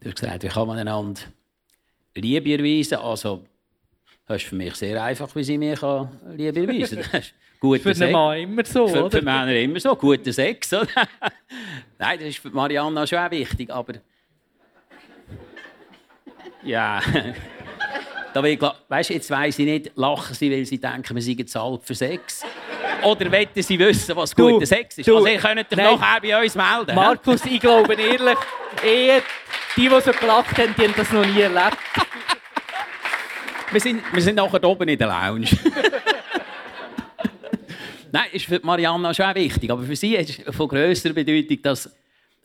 Du 0.00 0.08
hast 0.08 0.20
gesagt, 0.20 0.42
wie 0.42 0.48
kann 0.48 0.66
man 0.66 0.78
einander 0.78 1.20
Liebe 2.14 2.52
erweisen? 2.52 2.98
Also, 2.98 3.44
das 4.26 4.42
ist 4.42 4.48
für 4.48 4.56
mich 4.56 4.74
sehr 4.74 5.02
einfach, 5.02 5.34
wie 5.34 5.44
sie 5.44 5.58
mir 5.58 5.76
Liebe 6.36 6.60
erweisen 6.60 7.02
kann. 7.02 7.22
Guter 7.60 7.94
für 7.94 8.04
einen 8.04 8.12
Mann 8.12 8.38
immer 8.38 8.64
so, 8.64 8.88
für, 8.88 9.04
oder? 9.04 9.18
Für 9.18 9.22
Männer 9.22 9.54
immer 9.54 9.78
so, 9.78 9.94
guter 9.94 10.32
Sex, 10.32 10.72
oder? 10.72 10.88
Nein, 11.98 12.18
das 12.18 12.28
ist 12.28 12.38
für 12.38 12.48
Marianna 12.50 13.06
schon 13.06 13.18
auch 13.18 13.30
wichtig, 13.30 13.70
aber... 13.70 13.94
Ja... 16.62 17.02
da 18.32 18.42
will 18.42 18.52
ich, 18.52 18.60
weißt, 18.60 19.10
jetzt 19.10 19.30
weiss 19.30 19.58
ich 19.58 19.66
nicht, 19.66 19.92
lachen 19.94 20.34
sie, 20.34 20.50
weil 20.50 20.64
sie 20.64 20.78
denken, 20.78 21.14
wir 21.14 21.22
seien 21.22 21.46
zahlt 21.46 21.82
für 21.84 21.94
Sex. 21.94 22.44
Oder 23.02 23.32
wollen 23.32 23.48
sie 23.54 23.78
wissen, 23.78 24.16
was 24.16 24.34
du, 24.34 24.50
guter 24.50 24.66
Sex 24.66 24.98
ist? 24.98 25.08
Du, 25.08 25.16
also, 25.16 25.28
ihr 25.28 25.38
könnt 25.38 25.72
euch 25.72 25.76
nachher 25.76 26.20
bei 26.20 26.42
uns 26.42 26.54
melden. 26.54 26.94
Markus, 26.94 27.44
ich 27.44 27.60
glaube 27.60 27.94
ehrlich, 27.94 28.38
eher 28.84 29.22
die, 29.76 29.88
die 29.88 30.00
so 30.00 30.12
gelacht 30.12 30.58
haben, 30.58 30.74
die 30.76 30.82
haben 30.82 30.94
das 30.96 31.12
noch 31.12 31.26
nie 31.26 31.40
erlebt. 31.40 31.76
wir, 33.70 33.80
sind, 33.80 34.02
wir 34.12 34.22
sind 34.22 34.34
nachher 34.36 34.62
oben 34.64 34.88
in 34.88 34.98
der 34.98 35.08
Lounge. 35.08 35.46
Nein, 38.12 38.26
ist 38.32 38.46
für 38.46 38.60
Marianna 38.62 39.14
schon 39.14 39.26
auch 39.26 39.34
wichtig, 39.34 39.70
aber 39.70 39.84
für 39.84 39.94
sie 39.94 40.16
ist 40.16 40.40
es 40.46 40.56
von 40.56 40.66
grösser 40.68 41.12
Bedeutung, 41.12 41.62
dass, 41.62 41.88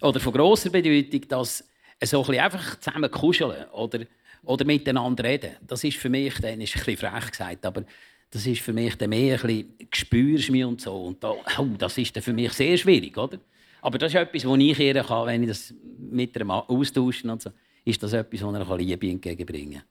oder 0.01 0.19
von 0.19 0.33
grosser 0.33 0.69
Bedeutung, 0.69 1.27
dass 1.27 1.63
so 2.03 2.23
ein 2.25 2.39
einfach 2.39 2.79
zusammen 2.79 3.09
kuscheln 3.09 3.65
oder, 3.71 4.01
oder 4.43 4.65
miteinander 4.65 5.23
reden. 5.23 5.55
Das 5.61 5.83
ist 5.83 5.97
für 5.97 6.09
mich, 6.09 6.35
dann 6.39 6.61
ist 6.61 6.75
ein 6.75 6.83
bisschen 6.83 6.97
frech 6.97 7.31
gesagt, 7.31 7.65
aber 7.65 7.83
das 8.29 8.45
ist 8.45 8.61
für 8.61 8.73
mich 8.73 8.95
dann 8.95 9.09
mehr 9.09 9.39
ein 9.39 9.47
bisschen, 9.47 9.87
spürst 9.93 10.49
mich 10.49 10.65
und 10.65 10.81
so. 10.81 10.95
Und 11.03 11.23
da, 11.23 11.31
oh, 11.31 11.67
das 11.77 11.97
ist 11.97 12.15
dann 12.15 12.23
für 12.23 12.33
mich 12.33 12.51
sehr 12.53 12.77
schwierig, 12.77 13.17
oder? 13.17 13.39
Aber 13.81 13.97
das 13.97 14.13
ist 14.13 14.19
etwas, 14.19 14.45
was 14.45 14.59
ich 14.59 14.79
ihr 14.79 15.03
kann, 15.03 15.27
wenn 15.27 15.43
ich 15.43 15.49
das 15.49 15.73
mit 15.97 16.35
einem 16.35 16.51
austauschen 16.51 17.29
und 17.29 17.41
so, 17.41 17.51
ist 17.83 18.01
das 18.01 18.13
etwas, 18.13 18.41
was 18.41 18.55
er 18.55 18.77
Liebe 18.77 19.09
entgegenbringen 19.09 19.81
kann. 19.81 19.83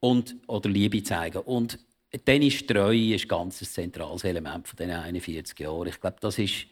Und, 0.00 0.36
oder 0.46 0.68
Liebe 0.70 1.02
zeigen. 1.02 1.38
Und 1.38 1.78
dann 2.24 2.42
ist 2.42 2.68
Treue 2.68 3.14
ein 3.14 3.28
ganz 3.28 3.58
zentrales 3.72 4.24
Element 4.24 4.66
von 4.66 4.76
diesen 4.76 4.92
41 4.92 5.58
Jahren. 5.58 5.88
Ich 5.88 6.00
glaube, 6.00 6.16
das 6.20 6.38
ist, 6.38 6.66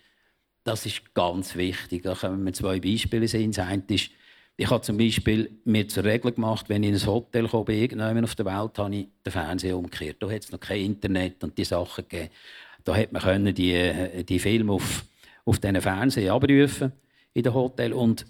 das 0.64 0.86
ist 0.86 1.14
ganz 1.14 1.56
wichtig. 1.56 2.02
Da 2.02 2.14
können 2.14 2.44
wir 2.44 2.52
zwei 2.52 2.80
Beispiele 2.80 3.28
sehen. 3.28 3.52
Das 3.52 3.66
eine 3.66 3.82
ist, 3.88 4.10
ich 4.56 4.70
habe 4.70 4.82
zum 4.82 4.96
Beispiel 4.98 5.50
mir 5.64 5.88
zur 5.88 6.04
Regel 6.04 6.32
gemacht, 6.32 6.68
wenn 6.68 6.82
ich 6.82 6.90
in 6.90 6.96
ein 6.96 7.06
Hotel 7.06 7.48
komme, 7.48 7.74
irgendwann 7.74 8.24
auf 8.24 8.34
der 8.34 8.46
Welt, 8.46 8.78
habe 8.78 8.94
ich 8.94 9.08
den 9.24 9.32
Fernseher 9.32 9.76
umgekehrt. 9.76 10.16
Da 10.20 10.30
hat 10.30 10.44
es 10.44 10.52
noch 10.52 10.60
kein 10.60 10.84
Internet 10.84 11.42
und 11.42 11.56
die 11.56 11.64
Sachen 11.64 12.06
gegeben. 12.08 12.30
Da 12.84 12.96
hat 12.96 13.12
man 13.12 13.54
die, 13.54 14.24
die 14.24 14.38
Filme 14.38 14.72
auf 14.72 15.04
auf 15.44 15.58
diesen 15.58 15.80
Fernseher 15.80 16.32
abrufen 16.32 16.92
in 17.34 17.42
dem 17.42 17.54
Hotel. 17.54 17.92
Und 17.92 18.26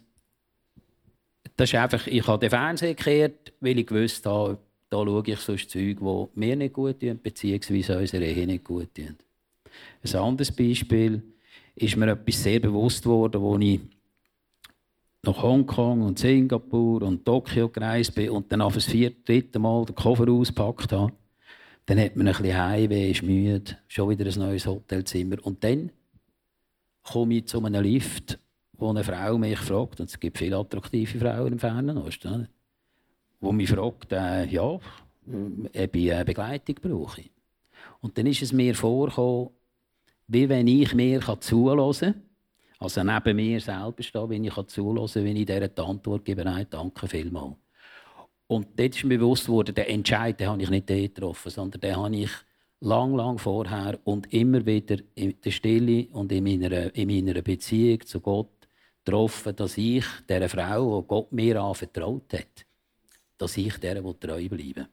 das 1.56 1.70
ist 1.70 1.74
einfach, 1.74 2.06
ich 2.06 2.26
habe 2.26 2.38
den 2.38 2.50
Fernseher 2.50 2.94
gekehrt, 2.94 3.52
weil 3.60 3.78
ich 3.78 3.86
gewusst 3.86 4.24
habe, 4.26 4.58
da 4.88 4.98
schaue 4.98 5.22
ich 5.26 5.38
sonst 5.38 5.70
Zeug, 5.70 5.98
die 6.00 6.26
mir 6.34 6.56
nicht 6.56 6.74
gut 6.74 7.00
tun, 7.00 7.18
beziehungsweise 7.22 7.98
unserer 7.98 8.22
Ehe 8.22 8.46
nicht 8.46 8.64
gut 8.64 8.94
tun. 8.94 9.16
Ein 10.04 10.16
anderes 10.16 10.52
Beispiel 10.52 11.22
ist 11.74 11.96
mir 11.96 12.10
etwas 12.10 12.42
sehr 12.42 12.60
bewusst 12.60 13.06
worden, 13.06 13.40
wo 13.40 13.56
ich 13.58 13.80
nach 15.24 15.42
Hongkong 15.42 16.02
und 16.02 16.18
Singapur 16.18 17.02
und 17.02 17.24
Tokio 17.24 17.68
gereist 17.68 18.14
bin 18.14 18.30
und 18.30 18.50
dann 18.50 18.60
auf 18.60 18.74
das 18.74 18.86
vierte, 18.86 19.22
dritte 19.24 19.58
Mal 19.60 19.84
den 19.84 19.94
Koffer 19.94 20.28
ausgepackt 20.28 20.92
habe. 20.92 21.12
Dann 21.86 22.00
hat 22.00 22.16
man 22.16 22.26
ein 22.26 22.34
bisschen 22.34 22.56
Heimweh, 22.56 23.10
ist 23.10 23.22
müde, 23.22 23.78
schon 23.86 24.10
wieder 24.10 24.26
ein 24.26 24.38
neues 24.38 24.66
Hotelzimmer. 24.66 25.36
Und 25.42 25.62
dann 25.62 25.90
komme 27.02 27.34
ich 27.34 27.46
zu 27.46 27.64
einem 27.64 27.82
Lift, 27.82 28.38
wo 28.72 28.90
eine 28.90 29.04
Frau 29.04 29.38
mich 29.38 29.58
fragt, 29.58 30.00
und 30.00 30.08
es 30.08 30.18
gibt 30.18 30.38
viele 30.38 30.56
attraktive 30.56 31.18
Frauen 31.18 31.52
im 31.52 31.58
Fernsehen, 31.58 32.18
du, 32.20 32.46
wo 33.40 33.52
mich 33.52 33.70
fragt, 33.70 34.12
äh, 34.12 34.46
ja, 34.46 34.62
ob 34.62 34.82
ich 35.72 36.12
eine 36.12 36.24
Begleitung 36.24 36.76
brauche. 36.82 37.22
Und 38.00 38.18
dann 38.18 38.26
ist 38.26 38.42
es 38.42 38.52
mir 38.52 38.74
vorgekommen, 38.74 39.50
wie 40.26 40.48
wenn 40.48 40.66
ich 40.66 40.94
mir 40.94 41.20
zuhören 41.40 41.94
kann, 41.94 42.22
also 42.82 43.04
neben 43.04 43.36
mir 43.36 43.60
selber 43.60 44.02
stehen, 44.02 44.28
wenn 44.28 44.44
ich 44.44 44.54
zuhören 44.66 45.06
kann, 45.06 45.24
wenn 45.24 45.36
ich 45.36 45.46
dieser 45.46 45.68
die 45.68 45.80
Antwort 45.80 46.24
gebe, 46.24 46.44
nein, 46.44 46.66
danke 46.68 47.06
vielmals. 47.06 47.54
Und 48.48 48.78
dort 48.78 48.96
ist 48.96 49.04
mir 49.04 49.18
bewusst 49.18 49.48
worden, 49.48 49.74
den 49.74 49.86
Entscheid 49.86 50.38
den 50.38 50.48
habe 50.48 50.62
ich 50.62 50.68
nicht 50.68 50.88
getroffen, 50.88 51.50
sondern 51.50 51.80
den 51.80 51.96
habe 51.96 52.16
ich 52.16 52.30
lang, 52.80 53.14
lang 53.14 53.38
vorher 53.38 53.98
und 54.04 54.32
immer 54.32 54.66
wieder 54.66 54.96
in 55.14 55.40
der 55.40 55.50
Stille 55.52 56.08
und 56.12 56.32
in 56.32 56.42
meiner, 56.42 56.94
in 56.94 57.08
meiner 57.08 57.40
Beziehung 57.40 58.00
zu 58.04 58.20
Gott 58.20 58.50
getroffen, 59.04 59.54
dass 59.54 59.78
ich 59.78 60.04
dieser 60.28 60.48
Frau, 60.48 61.00
die 61.00 61.08
Gott 61.08 61.32
mir 61.32 61.62
anvertraut 61.62 62.32
hat, 62.32 62.66
dass 63.38 63.56
ich 63.56 63.76
der 63.78 64.02
treu 64.02 64.48
bleiben 64.48 64.88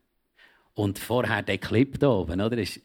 Und 0.76 1.00
vorher 1.00 1.42
der 1.42 1.58
Clip 1.58 1.98
hier 2.00 2.10
oben, 2.10 2.40
oder, 2.40 2.58
ist, 2.60 2.82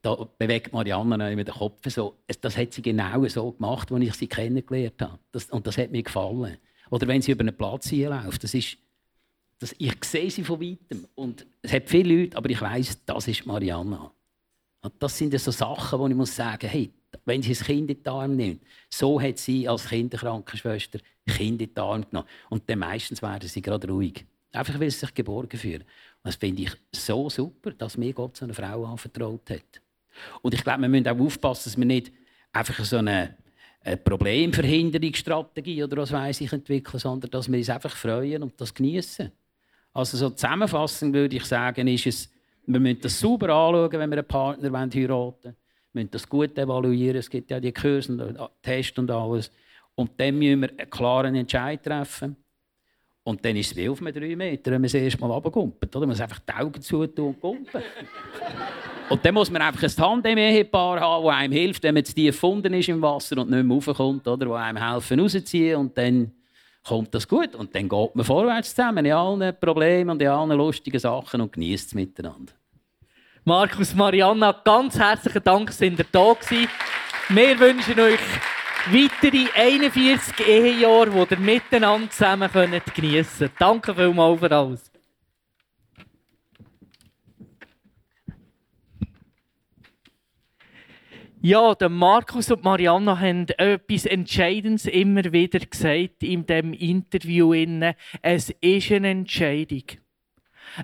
da 0.00 0.28
bewegt 0.38 0.72
Marianne 0.72 1.32
immer 1.32 1.44
den 1.44 1.54
Kopf 1.54 1.88
so. 1.88 2.16
Das 2.40 2.56
hat 2.56 2.72
sie 2.72 2.82
genau 2.82 3.26
so 3.28 3.52
gemacht, 3.52 3.90
als 3.92 4.02
ich 4.02 4.14
sie 4.14 4.26
kennengelernt 4.26 5.00
habe. 5.00 5.18
Das, 5.30 5.50
und 5.50 5.66
das 5.66 5.78
hat 5.78 5.90
mir 5.90 6.02
gefallen. 6.02 6.58
Oder 6.90 7.06
wenn 7.06 7.22
sie 7.22 7.32
über 7.32 7.40
einen 7.40 7.56
Platz 7.56 7.88
hier 7.88 8.10
läuft, 8.10 8.44
das 8.44 8.54
ist, 8.54 8.76
das, 9.58 9.74
ich 9.78 10.04
sehe 10.04 10.30
sie 10.30 10.44
von 10.44 10.60
weitem. 10.60 11.06
Und 11.14 11.46
es 11.62 11.72
hat 11.72 11.88
viele 11.88 12.22
Leute, 12.22 12.36
aber 12.36 12.50
ich 12.50 12.60
weiß, 12.60 13.04
das 13.06 13.28
ist 13.28 13.46
Marianne. 13.46 14.10
Und 14.82 14.94
das 14.98 15.16
sind 15.16 15.38
so 15.38 15.50
Sachen, 15.50 15.98
wo 15.98 16.08
ich 16.08 16.14
muss 16.14 16.34
sagen, 16.34 16.68
hey, 16.68 16.90
wenn 17.24 17.42
sie 17.42 17.52
ein 17.52 17.64
Kind 17.64 17.90
in 17.90 18.02
den 18.02 18.12
Arm 18.12 18.36
nimmt, 18.36 18.62
so 18.90 19.20
hat 19.20 19.38
sie 19.38 19.68
als 19.68 19.88
Kinderkrankenschwester 19.88 20.98
Kind 21.26 21.62
in 21.62 21.72
den 21.72 21.82
Arm 21.82 22.04
genommen. 22.08 22.28
Und 22.50 22.68
dann 22.68 22.80
meistens 22.80 23.22
werden 23.22 23.48
sie 23.48 23.62
gerade 23.62 23.88
ruhig. 23.88 24.26
Einfach, 24.52 24.78
weil 24.78 24.90
sie 24.90 24.98
sich 24.98 25.14
geborgen 25.14 25.58
fühlen. 25.58 25.82
Und 25.82 25.88
das 26.24 26.36
finde 26.36 26.62
ich 26.62 26.72
so 26.92 27.30
super, 27.30 27.70
dass 27.72 27.96
mir 27.96 28.12
Gott 28.12 28.36
so 28.36 28.44
eine 28.44 28.54
Frau 28.54 28.84
anvertraut 28.84 29.48
hat. 29.50 29.80
Und 30.42 30.54
ich 30.54 30.62
glaube, 30.62 30.82
wir 30.82 30.88
müssen 30.88 31.08
auch 31.08 31.18
aufpassen, 31.18 31.70
dass 31.70 31.78
wir 31.78 31.86
nicht 31.86 32.12
einfach 32.52 32.84
so 32.84 32.98
eine, 32.98 33.36
eine 33.80 33.96
Problemverhinderungsstrategie 33.96 35.82
oder 35.82 35.96
was 35.98 36.12
weiß 36.12 36.42
ich 36.42 36.52
entwickeln, 36.52 36.98
sondern 36.98 37.30
dass 37.30 37.50
wir 37.50 37.58
uns 37.58 37.70
einfach 37.70 37.96
freuen 37.96 38.42
und 38.42 38.60
das 38.60 38.74
genießen. 38.74 39.32
Also 39.94 40.16
so 40.16 40.30
zusammenfassend 40.30 41.14
würde 41.14 41.36
ich 41.36 41.44
sagen, 41.44 41.88
ist 41.88 42.06
es, 42.06 42.30
wir 42.66 42.80
müssen 42.80 43.00
das 43.00 43.18
sauber 43.18 43.48
anschauen, 43.48 43.92
wenn 43.92 44.10
wir 44.10 44.18
einen 44.18 44.28
Partner 44.28 44.72
heiraten 44.72 45.08
wollen. 45.08 45.32
Wir 45.44 45.54
müssen 45.92 46.10
das 46.10 46.28
gut 46.28 46.56
evaluieren. 46.56 47.16
Es 47.16 47.28
gibt 47.28 47.50
ja 47.50 47.60
die 47.60 47.72
Kurse 47.72 48.12
und 48.12 48.38
Tests 48.62 48.98
und 48.98 49.10
alles. 49.10 49.50
Und 49.94 50.12
dann 50.18 50.38
müssen 50.38 50.60
wir 50.62 50.70
einen 50.70 50.90
klaren 50.90 51.34
Entscheid 51.34 51.82
treffen. 51.82 52.36
Und 53.24 53.44
dann 53.44 53.54
ist 53.54 53.70
es 53.70 53.76
wie 53.76 53.88
auf 53.88 54.00
einem 54.00 54.12
3 54.12 54.34
Meter, 54.34 54.72
wenn 54.72 54.80
man 54.80 54.86
es 54.86 54.94
erst 54.94 55.20
mal 55.20 55.30
runterkumpelt. 55.30 55.94
Man 55.94 56.08
muss 56.08 56.20
einfach 56.20 56.40
die 56.40 56.52
Augen 56.52 56.80
zutun 56.80 57.26
und 57.26 57.40
kumpen. 57.40 57.82
und 59.10 59.24
dann 59.24 59.34
muss 59.34 59.50
man 59.50 59.62
einfach 59.62 59.84
ein 59.84 59.94
Tandem-Ehepaar 59.94 61.00
haben, 61.00 61.24
das 61.24 61.34
einem 61.34 61.52
hilft, 61.52 61.82
wenn 61.84 61.94
man 61.94 62.04
zu 62.04 62.14
tief 62.14 62.34
gefunden 62.34 62.74
ist 62.74 62.88
im 62.88 63.00
Wasser 63.00 63.38
und 63.38 63.50
nicht 63.50 63.62
mehr 63.62 63.76
raufkommt, 63.76 64.26
oder? 64.26 64.48
wo 64.48 64.54
einem 64.54 64.82
helfen 64.82 65.20
rausziehen 65.20 65.76
und 65.76 65.96
dann 65.96 66.32
kommt 66.82 67.14
das 67.14 67.28
gut. 67.28 67.54
Und 67.54 67.72
dann 67.74 67.88
geht 67.88 68.14
man 68.16 68.24
vorwärts 68.24 68.74
zusammen 68.74 69.04
in 69.04 69.12
allen 69.12 69.56
Problemen 69.60 70.10
und 70.10 70.20
in 70.20 70.28
allen 70.28 70.58
lustigen 70.58 70.98
Sachen 70.98 71.40
und 71.40 71.52
genießt 71.52 71.88
es 71.88 71.94
miteinander. 71.94 72.52
Markus, 73.44 73.94
Marianna, 73.94 74.52
ganz 74.64 74.98
herzlichen 74.98 75.42
Dank, 75.44 75.70
sind 75.70 75.98
ihr 75.98 76.06
da 76.10 76.32
gewesen. 76.32 76.68
Wir 77.28 77.58
wünschen 77.58 77.98
euch 78.00 78.20
weitere 78.90 79.46
41 79.54 80.46
Ehejahre, 80.46 81.26
die 81.26 81.34
ihr 81.34 81.40
miteinander 81.40 82.10
zusammen 82.10 82.50
geniessen 82.94 83.48
könnt. 83.48 83.60
Danke 83.60 83.94
vielmals 83.94 84.40
für 84.40 84.50
alles. 84.50 84.92
Ja, 91.44 91.74
der 91.74 91.88
Markus 91.88 92.52
und 92.52 92.62
Marianna 92.62 93.18
haben 93.18 93.48
etwas 93.58 94.06
Entscheidendes 94.06 94.86
immer 94.86 95.32
wieder 95.32 95.58
gesagt 95.58 96.22
in 96.22 96.46
dem 96.46 96.72
Interview. 96.72 97.52
Es 98.22 98.50
ist 98.60 98.92
eine 98.92 99.10
Entscheidung. 99.10 99.82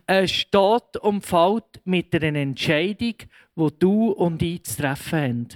Es 0.06 0.32
steht 0.32 0.96
und 1.00 1.24
fällt 1.24 1.80
mit 1.84 2.12
einer 2.12 2.40
Entscheidung, 2.40 3.14
die 3.56 3.68
du 3.78 4.11
und 4.11 4.42
ich 4.42 4.64
zu 4.64 4.82
treffen 4.82 5.20
haben. 5.20 5.48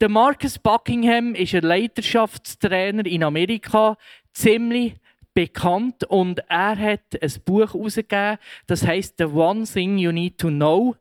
Der 0.00 0.08
Marcus 0.08 0.58
Buckingham 0.58 1.34
ist 1.34 1.54
ein 1.54 1.62
Leiterschaftstrainer 1.62 3.06
in 3.06 3.24
Amerika, 3.24 3.96
ziemlich 4.32 4.94
bekannt 5.34 6.04
und 6.04 6.40
er 6.48 6.78
hat 6.78 7.20
ein 7.20 7.32
Buch 7.44 7.74
herausgegeben, 7.74 8.38
das 8.66 8.86
heißt 8.86 9.14
The 9.18 9.24
One 9.24 9.64
Thing 9.64 9.98
You 9.98 10.12
Need 10.12 10.38
to 10.38 10.48
Know. 10.48 10.96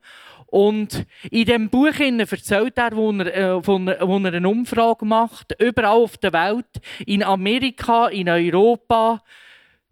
Und 0.47 1.07
in 1.31 1.45
dem 1.45 1.69
Buch 1.69 1.99
erzählt 1.99 2.77
er, 2.77 2.95
wo 2.95 3.11
er, 3.11 3.35
äh, 3.35 3.67
wo 3.67 3.77
er 4.19 4.33
eine 4.33 4.47
Umfrage 4.47 5.03
macht, 5.03 5.55
überall 5.59 5.97
auf 5.97 6.17
der 6.17 6.31
Welt, 6.33 6.67
in 7.07 7.23
Amerika, 7.23 8.07
in 8.07 8.29
Europa, 8.29 9.23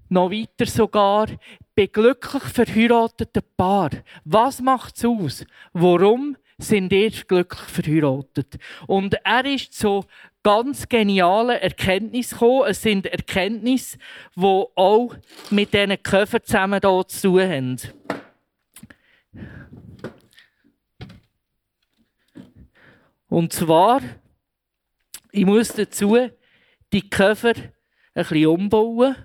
noch 0.10 0.30
weiter 0.30 0.68
sogar, 0.68 1.28
bei 1.76 1.88
glücklich 1.88 2.44
verheirateten 2.44 3.42
Paar. 3.58 3.90
Was 4.24 4.62
macht 4.62 4.98
es 4.98 5.06
aus? 5.06 5.46
Warum 5.74 6.38
sind 6.64 6.94
ihr 6.94 7.12
glücklich 7.12 7.62
verheiratet? 7.62 8.58
Und 8.88 9.16
er 9.24 9.46
ist 9.46 9.74
zu 9.74 10.06
ganz 10.44 10.88
genialen 10.88 11.58
Erkenntnissen 11.58 12.38
gekommen. 12.38 12.70
Es 12.70 12.82
sind 12.82 13.06
Erkenntnisse, 13.06 13.98
die 14.36 14.42
auch 14.42 15.16
mit 15.50 15.74
diesen 15.74 16.02
Köpfen 16.02 16.40
zusammen 16.44 16.80
hier 16.82 17.08
zu 17.08 17.22
tun 17.22 17.42
haben. 17.42 17.78
Und 23.30 23.54
zwar, 23.54 24.02
ich 25.32 25.46
muss 25.46 25.70
dazu 25.70 26.18
die 26.92 27.10
Cover 27.10 27.54
ein 27.56 27.74
bisschen 28.14 28.48
umbauen. 28.48 29.16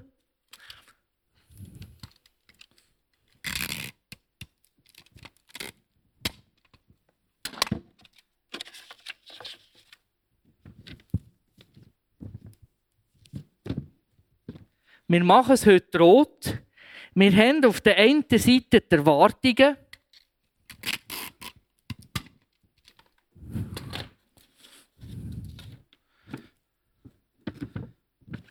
Wir 15.09 15.23
machen 15.23 15.53
es 15.53 15.66
heute 15.66 15.99
rot. 15.99 16.59
Wir 17.14 17.33
haben 17.33 17.64
auf 17.64 17.81
der 17.81 17.97
einen 17.97 18.25
Seite 18.29 18.81
die 18.81 18.95
Erwartungen, 18.95 19.77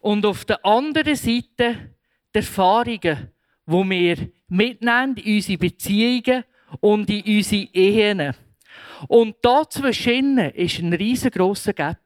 Und 0.05 0.23
auf 0.23 0.45
der 0.45 0.63
anderen 0.63 1.15
Seite 1.15 1.95
die 2.31 2.37
Erfahrungen, 2.37 3.31
die 3.65 3.89
wir 3.89 4.29
mitnehmen 4.49 5.17
in 5.17 5.37
unsere 5.37 5.57
Beziehungen 5.57 6.43
und 6.79 7.09
in 7.09 7.37
unsere 7.37 7.67
Ehen. 7.73 8.35
Und 9.07 9.37
dazwischen 9.41 10.37
ist 10.37 10.77
ein 10.77 10.93
riesengroßer 10.93 11.73
Gap. 11.73 12.04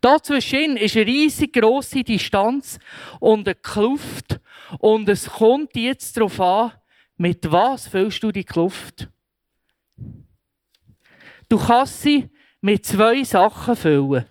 Dazwischen 0.00 0.76
ist 0.76 0.96
eine 0.96 1.06
riesengroße 1.06 2.02
Distanz 2.02 2.78
und 3.20 3.46
eine 3.46 3.54
Kluft. 3.54 4.40
Und 4.78 5.08
es 5.08 5.28
kommt 5.28 5.76
jetzt 5.76 6.16
darauf 6.16 6.40
an, 6.40 6.72
mit 7.16 7.50
was 7.50 7.88
füllst 7.88 8.22
du 8.22 8.32
die 8.32 8.44
Kluft? 8.44 9.08
Du 11.48 11.58
kannst 11.58 12.02
sie 12.02 12.30
mit 12.60 12.86
zwei 12.86 13.22
Sachen 13.24 13.76
füllen 13.76 14.26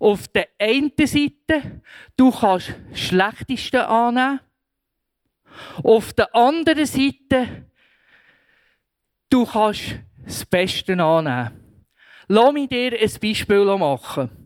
auf 0.00 0.28
der 0.28 0.48
einen 0.58 0.92
Seite, 0.98 1.82
du 2.16 2.32
kannst 2.32 2.74
Schlechteste 2.94 3.86
annehmen. 3.86 4.40
Auf 5.84 6.12
der 6.14 6.34
anderen 6.34 6.86
Seite, 6.86 7.66
du 9.28 9.44
kannst 9.44 10.00
das 10.24 10.46
Beste 10.46 10.94
annehmen. 10.94 11.50
Lass 12.28 12.52
mich 12.52 12.68
dir 12.68 12.92
ein 12.98 13.20
Beispiel 13.20 13.64
machen. 13.76 14.39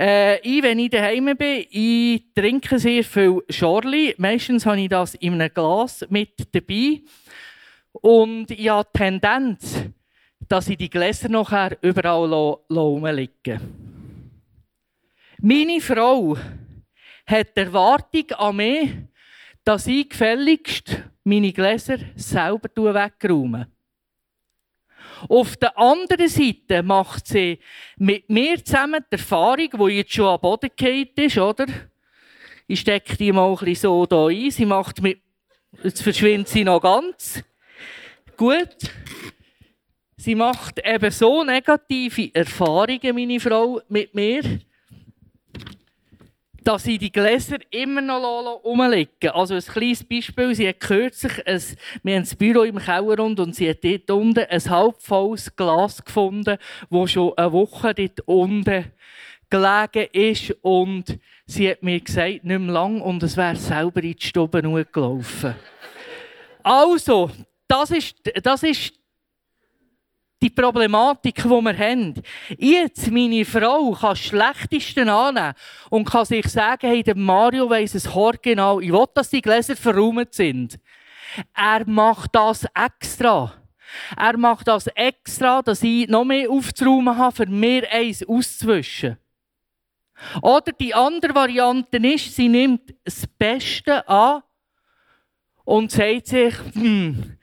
Äh, 0.00 0.40
ich, 0.40 0.62
wenn 0.62 0.78
ich 0.78 0.88
daheim 0.88 1.36
bin, 1.36 1.66
ich 1.68 2.22
trinke 2.34 2.78
sehr 2.78 3.04
viel 3.04 3.42
Charlie. 3.50 4.14
Meistens 4.16 4.64
habe 4.64 4.80
ich 4.80 4.88
das 4.88 5.14
in 5.16 5.34
einem 5.34 5.52
Glas 5.52 6.06
mit 6.08 6.48
dabei. 6.54 7.02
Und 7.92 8.50
ich 8.50 8.70
habe 8.70 8.88
die 8.94 8.98
Tendenz, 8.98 9.84
dass 10.48 10.70
ich 10.70 10.78
die 10.78 10.88
Gläser 10.88 11.28
nachher 11.28 11.76
überall 11.82 12.32
rumliegen. 12.70 13.60
Meine 15.42 15.80
Frau 15.82 16.34
hat 17.26 17.54
die 17.54 17.60
Erwartung 17.60 18.30
an 18.38 18.56
mich, 18.56 18.90
dass 19.64 19.86
ich 19.86 20.08
gefälligst 20.08 21.02
meine 21.24 21.52
Gläser 21.52 21.98
selber 22.16 22.94
wegräume. 22.94 23.68
Auf 25.28 25.56
der 25.56 25.76
anderen 25.78 26.28
Seite 26.28 26.82
macht 26.82 27.26
sie 27.26 27.58
mit 27.96 28.28
mir 28.30 28.64
zusammen 28.64 29.04
die 29.10 29.16
Erfahrung, 29.16 29.68
die 29.70 29.96
jetzt 29.96 30.12
schon 30.12 30.26
am 30.26 30.40
Boden 30.40 30.70
gefallen 30.76 31.08
ist, 31.16 31.38
oder? 31.38 31.66
Ich 32.66 32.80
stecke 32.80 33.16
die 33.16 33.32
mal 33.32 33.50
ein 33.50 33.56
bisschen 33.56 33.76
so 33.76 34.06
da 34.06 34.26
ein. 34.26 34.50
Sie 34.50 34.66
macht 34.66 35.02
mit, 35.02 35.20
jetzt 35.82 36.02
verschwindet 36.02 36.48
sie 36.48 36.64
noch 36.64 36.80
ganz. 36.80 37.42
Gut. 38.36 38.76
Sie 40.16 40.34
macht 40.34 40.80
eben 40.84 41.10
so 41.10 41.42
negative 41.44 42.34
Erfahrungen, 42.34 43.14
meine 43.14 43.40
Frau, 43.40 43.80
mit 43.88 44.14
mir, 44.14 44.42
dass 46.62 46.84
sie 46.84 46.98
die 46.98 47.12
Gläser 47.12 47.58
immer 47.70 48.00
noch 48.00 48.62
rumliegen 48.64 49.30
Also 49.30 49.54
ein 49.54 49.62
kleines 49.62 50.04
Beispiel, 50.04 50.54
sie 50.54 50.68
hat 50.68 50.80
kürzlich, 50.80 51.46
ein, 51.46 51.62
wir 52.02 52.14
haben 52.16 52.22
das 52.22 52.34
Büro 52.34 52.62
im 52.62 52.78
Keller 52.78 53.20
und 53.20 53.54
sie 53.54 53.70
hat 53.70 53.82
dort 53.82 54.10
unten 54.10 54.44
ein 54.44 54.70
halbvolles 54.70 55.54
Glas 55.56 56.04
gefunden, 56.04 56.58
das 56.90 57.10
schon 57.10 57.36
eine 57.36 57.52
Woche 57.52 57.94
dort 57.94 58.20
unten 58.26 58.92
gelegen 59.48 60.08
ist 60.12 60.54
und 60.62 61.18
sie 61.46 61.70
hat 61.70 61.82
mir 61.82 62.00
gesagt, 62.00 62.44
nicht 62.44 62.44
mehr 62.44 62.72
lang 62.72 63.00
und 63.00 63.22
es 63.22 63.36
wäre 63.36 63.56
selber 63.56 64.02
in 64.02 64.14
die 64.14 64.26
Stube 64.26 64.62
gelaufen. 64.62 65.54
also, 66.62 67.30
das 67.66 67.90
ist, 67.90 68.16
das 68.42 68.62
ist 68.62 68.99
die 70.42 70.50
Problematik, 70.50 71.36
die 71.36 71.48
wir 71.48 71.78
haben. 71.78 72.14
Jetzt, 72.56 73.10
meine 73.10 73.44
Frau, 73.44 73.92
kann 73.92 74.10
das 74.10 74.20
Schlechtesten 74.20 75.08
annehmen 75.08 75.54
und 75.90 76.08
kann 76.08 76.24
sich 76.24 76.46
sagen, 76.46 76.88
hey, 76.88 77.02
der 77.02 77.16
Mario 77.16 77.68
weiss 77.68 77.94
es 77.94 78.08
genau, 78.42 78.80
ich 78.80 78.92
will, 78.92 79.04
dass 79.14 79.30
die 79.30 79.42
Gläser 79.42 79.76
verräumt 79.76 80.32
sind. 80.34 80.78
Er 81.54 81.86
macht 81.86 82.34
das 82.34 82.66
extra. 82.74 83.52
Er 84.16 84.36
macht 84.36 84.68
das 84.68 84.86
extra, 84.88 85.62
dass 85.62 85.82
ich 85.82 86.08
noch 86.08 86.24
mehr 86.24 86.50
aufzuräumen 86.50 87.16
habe, 87.16 87.34
für 87.36 87.46
mir 87.46 87.90
eins 87.90 88.26
auszuwischen. 88.26 89.18
Oder 90.42 90.72
die 90.72 90.94
andere 90.94 91.34
Variante 91.34 91.96
ist, 91.96 92.34
sie 92.34 92.48
nimmt 92.48 92.94
das 93.04 93.26
Beste 93.26 94.06
an 94.08 94.42
und 95.64 95.90
sagt 95.90 96.26
sich, 96.28 96.54
hm, 96.74 97.36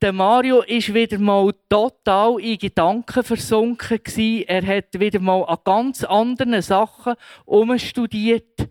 der 0.00 0.12
Mario 0.12 0.62
ist 0.62 0.94
wieder 0.94 1.18
mal 1.18 1.52
total 1.68 2.40
in 2.40 2.58
Gedanken 2.58 3.22
versunken. 3.22 4.00
Er 4.46 4.66
hat 4.66 4.98
wieder 4.98 5.20
mal 5.20 5.44
an 5.44 5.58
ganz 5.64 6.04
anderen 6.04 6.62
Sachen 6.62 7.14
umstudiert. 7.44 8.68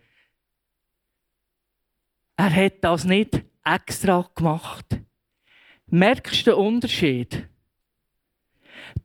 Er 2.36 2.56
hat 2.56 2.84
das 2.84 3.04
nicht 3.04 3.44
extra 3.64 4.28
gemacht. 4.34 4.86
Merkst 5.88 6.48
du 6.48 6.52
den 6.52 6.60
Unterschied? 6.60 7.48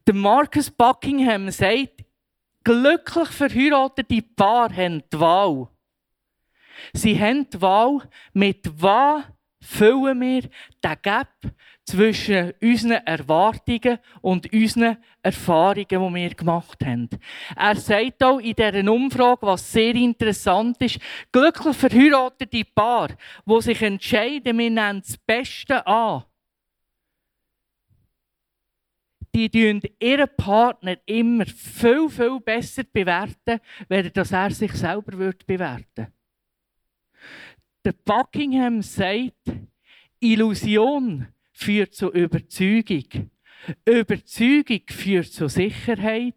Der 0.07 0.15
Marcus 0.15 0.71
Buckingham 0.71 1.51
sagt, 1.51 2.05
glücklich 2.63 3.29
verheiratete 3.29 4.23
Paar 4.23 4.75
haben 4.75 5.03
die 5.13 5.21
Wahl. 5.21 5.69
Sie 6.93 7.19
haben 7.19 7.49
die 7.51 7.61
Wahl, 7.61 8.09
mit 8.33 8.71
was 8.81 9.25
füllen 9.61 10.21
wir 10.21 10.43
den 10.43 11.03
Gap 11.03 11.29
zwischen 11.85 12.53
unseren 12.63 13.05
Erwartungen 13.05 13.99
und 14.23 14.51
unseren 14.53 14.97
Erfahrungen, 15.23 15.87
die 15.89 15.97
wir 16.15 16.35
gemacht 16.35 16.85
haben. 16.85 17.09
Er 17.57 17.77
sagt 17.77 18.23
auch 18.23 18.39
in 18.39 18.55
dieser 18.55 18.91
Umfrage, 18.91 19.47
was 19.47 19.71
sehr 19.71 19.95
interessant 19.95 20.81
ist, 20.81 20.99
glücklich 21.31 21.77
verheiratete 21.77 22.65
Paar, 22.75 23.09
die 23.47 23.61
sich 23.61 23.83
entscheiden, 23.83 24.59
wir 24.59 24.71
nehmen 24.71 25.03
das 25.03 25.17
Beste 25.19 25.87
an, 25.87 26.25
die 29.35 29.51
bewerten 29.51 29.83
ihren 29.99 30.29
Partner 30.37 30.97
immer 31.07 31.45
viel, 31.47 32.09
viel 32.09 32.41
besser 32.41 32.85
bewerten, 32.85 33.61
wenn 33.89 34.07
er 34.07 34.11
sich 34.51 34.73
selber 34.73 35.17
bewerten 35.17 35.59
würde. 35.59 36.13
Der 37.85 37.93
Buckingham 38.05 38.81
sagt, 38.81 39.35
Illusion 40.21 41.27
führt 41.55 41.95
zu 41.95 42.13
Überzeugung. 42.13 43.31
Überzeugung 43.87 44.83
führt 44.89 45.33
zu 45.33 45.49
Sicherheit. 45.49 46.35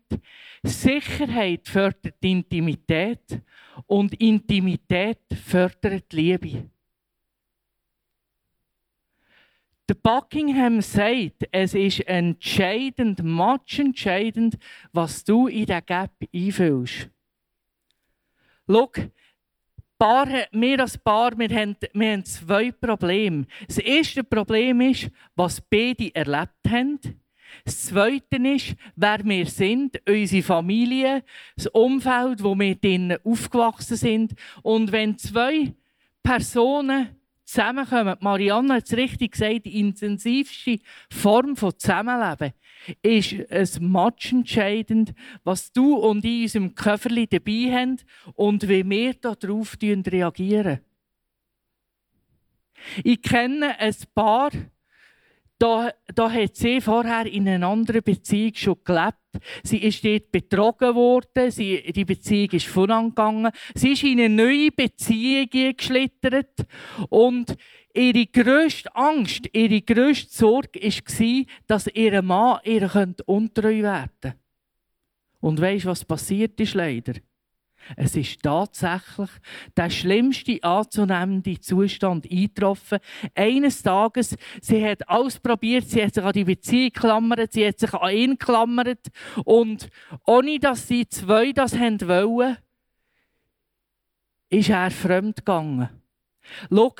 Sicherheit 0.63 1.67
fördert 1.67 2.15
Intimität 2.21 3.41
und 3.85 4.13
Intimität 4.21 5.19
fördert 5.45 6.13
Liebe. 6.13 6.69
Der 9.89 9.95
Buckingham 9.95 10.81
sagt, 10.81 11.47
es 11.51 11.73
ist 11.73 12.01
entscheidend, 12.01 13.23
much 13.23 13.79
entscheidend, 13.79 14.57
was 14.91 15.23
du 15.23 15.47
in 15.47 15.65
der 15.65 15.81
Gap 15.81 16.11
einfühlst. 16.33 17.09
Schau, 18.69 18.91
Paar, 19.97 20.27
wir 20.51 20.79
als 20.79 20.97
Paar, 20.97 21.37
wir 21.37 21.49
haben, 21.49 21.75
wir 21.93 22.11
haben 22.11 22.25
zwei 22.25 22.71
Probleme. 22.71 23.45
Das 23.67 23.79
erste 23.79 24.23
Problem 24.23 24.81
ist, 24.81 25.09
was 25.35 25.59
beide 25.59 26.13
erlebt 26.13 26.53
haben. 26.69 26.99
Das 27.65 27.85
zweite 27.85 28.37
ist, 28.47 28.75
wer 28.95 29.23
wir 29.23 29.45
sind, 29.47 29.99
unsere 30.07 30.43
Familie, 30.43 31.23
das 31.55 31.67
Umfeld, 31.67 32.43
wo 32.43 32.55
wir 32.55 33.19
aufgewachsen 33.23 33.97
sind. 33.97 34.33
Und 34.61 34.91
wenn 34.91 35.17
zwei 35.17 35.73
Personen 36.21 37.16
zusammenkommen, 37.47 38.17
Marianne 38.19 38.75
hat 38.75 38.85
es 38.85 38.97
richtig 38.97 39.31
gesagt, 39.31 39.65
die 39.65 39.79
intensivste 39.79 40.79
Form 41.09 41.55
von 41.55 41.77
Zusammenleben 41.77 42.53
ist 43.01 43.33
es 43.49 43.79
match 43.79 44.33
entscheidend, 44.33 45.13
was 45.43 45.71
du 45.71 45.95
und 45.95 46.23
ich 46.25 46.55
in 46.55 46.63
unserem 46.63 46.75
Köfferli 46.75 47.27
dabei 47.27 47.71
haben 47.71 47.97
und 48.35 48.67
wie 48.67 48.87
wir 48.87 49.13
darauf 49.15 49.77
reagieren. 49.81 50.81
Ich 53.03 53.21
kenne 53.21 53.79
ein 53.79 53.95
paar, 54.13 54.51
da, 55.59 55.91
da 56.13 56.31
hat 56.31 56.55
sie 56.55 56.81
vorher 56.81 57.25
in 57.25 57.47
einer 57.47 57.67
anderen 57.67 58.03
Beziehung 58.03 58.53
schon 58.53 58.77
gelebt. 58.83 59.17
Sie 59.63 59.77
ist 59.77 60.03
dort 60.03 60.31
betrogen 60.31 60.95
worden, 60.95 61.51
sie, 61.51 61.91
die 61.91 62.05
Beziehung 62.05 62.51
ist 62.51 62.67
vorangegangen. 62.67 63.51
Sie 63.75 63.91
ist 63.93 64.03
in 64.03 64.19
eine 64.19 64.29
neue 64.29 64.71
Beziehung 64.71 65.47
geschlittert 65.49 66.65
und 67.09 67.55
ihre 67.93 68.25
grösste 68.27 68.95
Angst, 68.95 69.49
ihre 69.53 69.81
grösste 69.81 70.35
Sorge 70.35 70.81
war, 70.81 71.45
dass 71.67 71.87
ihr 71.87 72.21
Mann 72.21 72.59
ihr 72.63 73.15
untreu 73.25 73.81
werden 73.81 74.09
könnte. 74.21 74.39
Und 75.39 75.61
weisst 75.61 75.85
was 75.85 76.03
passiert 76.03 76.59
ist 76.59 76.73
leider? 76.73 77.13
Es 77.95 78.15
ist 78.15 78.41
tatsächlich 78.43 79.29
der 79.75 79.89
schlimmste 79.89 80.63
anzunehmende 80.63 81.59
Zustand 81.59 82.29
eingetroffen. 82.29 82.99
Eines 83.35 83.81
Tages, 83.81 84.35
sie 84.61 84.85
hat 84.85 85.07
alles 85.07 85.39
probiert, 85.39 85.87
sie 85.87 86.03
hat 86.03 86.13
sich 86.13 86.23
an 86.23 86.33
die 86.33 86.43
Beziehung 86.43 86.91
geklammert, 86.91 87.53
sie 87.53 87.67
hat 87.67 87.79
sich 87.79 87.93
an 87.93 88.13
ihn 88.13 88.31
geklammert 88.31 89.07
und 89.45 89.89
ohne 90.25 90.59
dass 90.59 90.87
sie 90.87 91.07
zwei 91.07 91.51
das 91.51 91.77
wollen, 91.77 92.57
ist 94.49 94.69
er 94.69 94.91
fremd 94.91 95.37
gegangen. 95.37 95.89
Schau, 96.69 96.93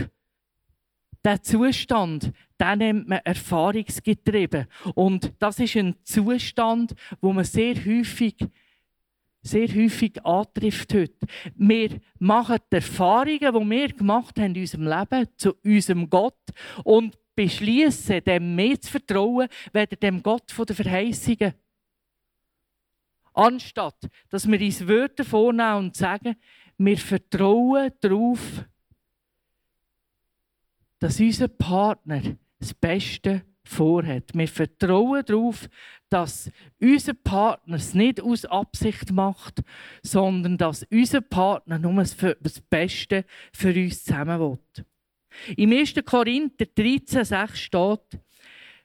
der 1.24 1.42
Zustand, 1.42 2.32
den 2.60 2.78
nennt 2.78 3.08
man 3.08 3.20
erfahrungsgetrieben. 3.24 4.68
Und 4.96 5.34
das 5.40 5.60
ist 5.60 5.76
ein 5.76 5.96
Zustand, 6.04 6.96
wo 7.22 7.34
man 7.34 7.44
sehr 7.44 7.76
häufig 7.76 8.36
sehr 9.48 9.68
häufig 9.68 10.24
antrifft 10.26 10.94
heute. 10.94 11.28
Wir 11.56 12.00
machen 12.20 12.58
die 12.72 12.76
Erfahrungen, 12.76 13.40
die 13.40 13.70
wir 13.70 13.88
gemacht 13.94 14.38
haben 14.40 14.56
in 14.56 14.62
unserem 14.62 14.88
Leben, 14.88 15.28
zu 15.38 15.54
unserem 15.64 16.10
Gott 16.10 16.38
und 16.84 17.18
beschließen, 17.36 18.24
dem 18.24 18.56
mehr 18.56 18.80
zu 18.82 18.92
vertrauen, 18.92 19.48
weder 19.72 19.96
dem 19.96 20.22
Gott 20.22 20.54
der 20.58 20.76
Verheißungen. 20.76 21.54
Anstatt, 23.34 24.10
dass 24.30 24.48
wir 24.48 24.60
uns 24.60 24.88
Wörter 24.88 25.24
vornehmen 25.24 25.78
und 25.78 25.96
sagen, 25.96 26.36
wir 26.80 26.98
vertrauen 26.98 27.92
darauf, 28.02 28.66
dass 31.00 31.20
unser 31.20 31.48
Partner 31.48 32.22
das 32.60 32.74
Beste 32.74 33.44
vorhat. 33.68 34.32
Wir 34.34 34.48
vertrauen 34.48 35.24
darauf, 35.26 35.70
dass 36.10 36.50
unser 36.80 37.14
Partner 37.14 37.76
es 37.76 37.94
nicht 37.94 38.22
aus 38.22 38.46
Absicht 38.46 39.12
macht, 39.12 39.62
sondern 40.02 40.58
dass 40.58 40.84
unser 40.90 41.22
Partner 41.22 41.80
nur 41.80 42.04
das 42.04 42.62
Beste 42.70 43.26
für 43.54 43.74
uns 43.74 44.04
zusammen 44.04 44.40
will. 44.40 44.58
Im 45.56 45.72
1. 45.72 45.94
Korinther 46.06 46.66
13,6 46.66 47.56
steht 47.56 48.22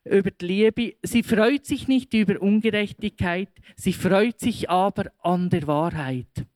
über 0.04 0.30
die 0.30 0.46
Liebe, 0.46 0.94
sie 1.02 1.22
freut 1.22 1.64
sich 1.64 1.86
nicht 1.86 2.12
über 2.12 2.40
Ungerechtigkeit, 2.42 3.50
sie 3.76 3.92
freut 3.92 4.40
sich 4.40 4.68
aber 4.68 5.12
an 5.22 5.48
der 5.48 5.66
Wahrheit. 5.66 6.46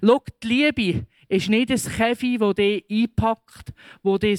Schau, 0.00 0.22
die 0.42 0.46
Liebe 0.46 1.06
ist 1.28 1.48
nicht 1.48 1.70
ein 1.70 1.78
Käfi, 1.78 2.38
das 2.38 2.54
die 2.54 2.84
einpackt, 2.88 3.72
wo 4.02 4.18
die 4.18 4.36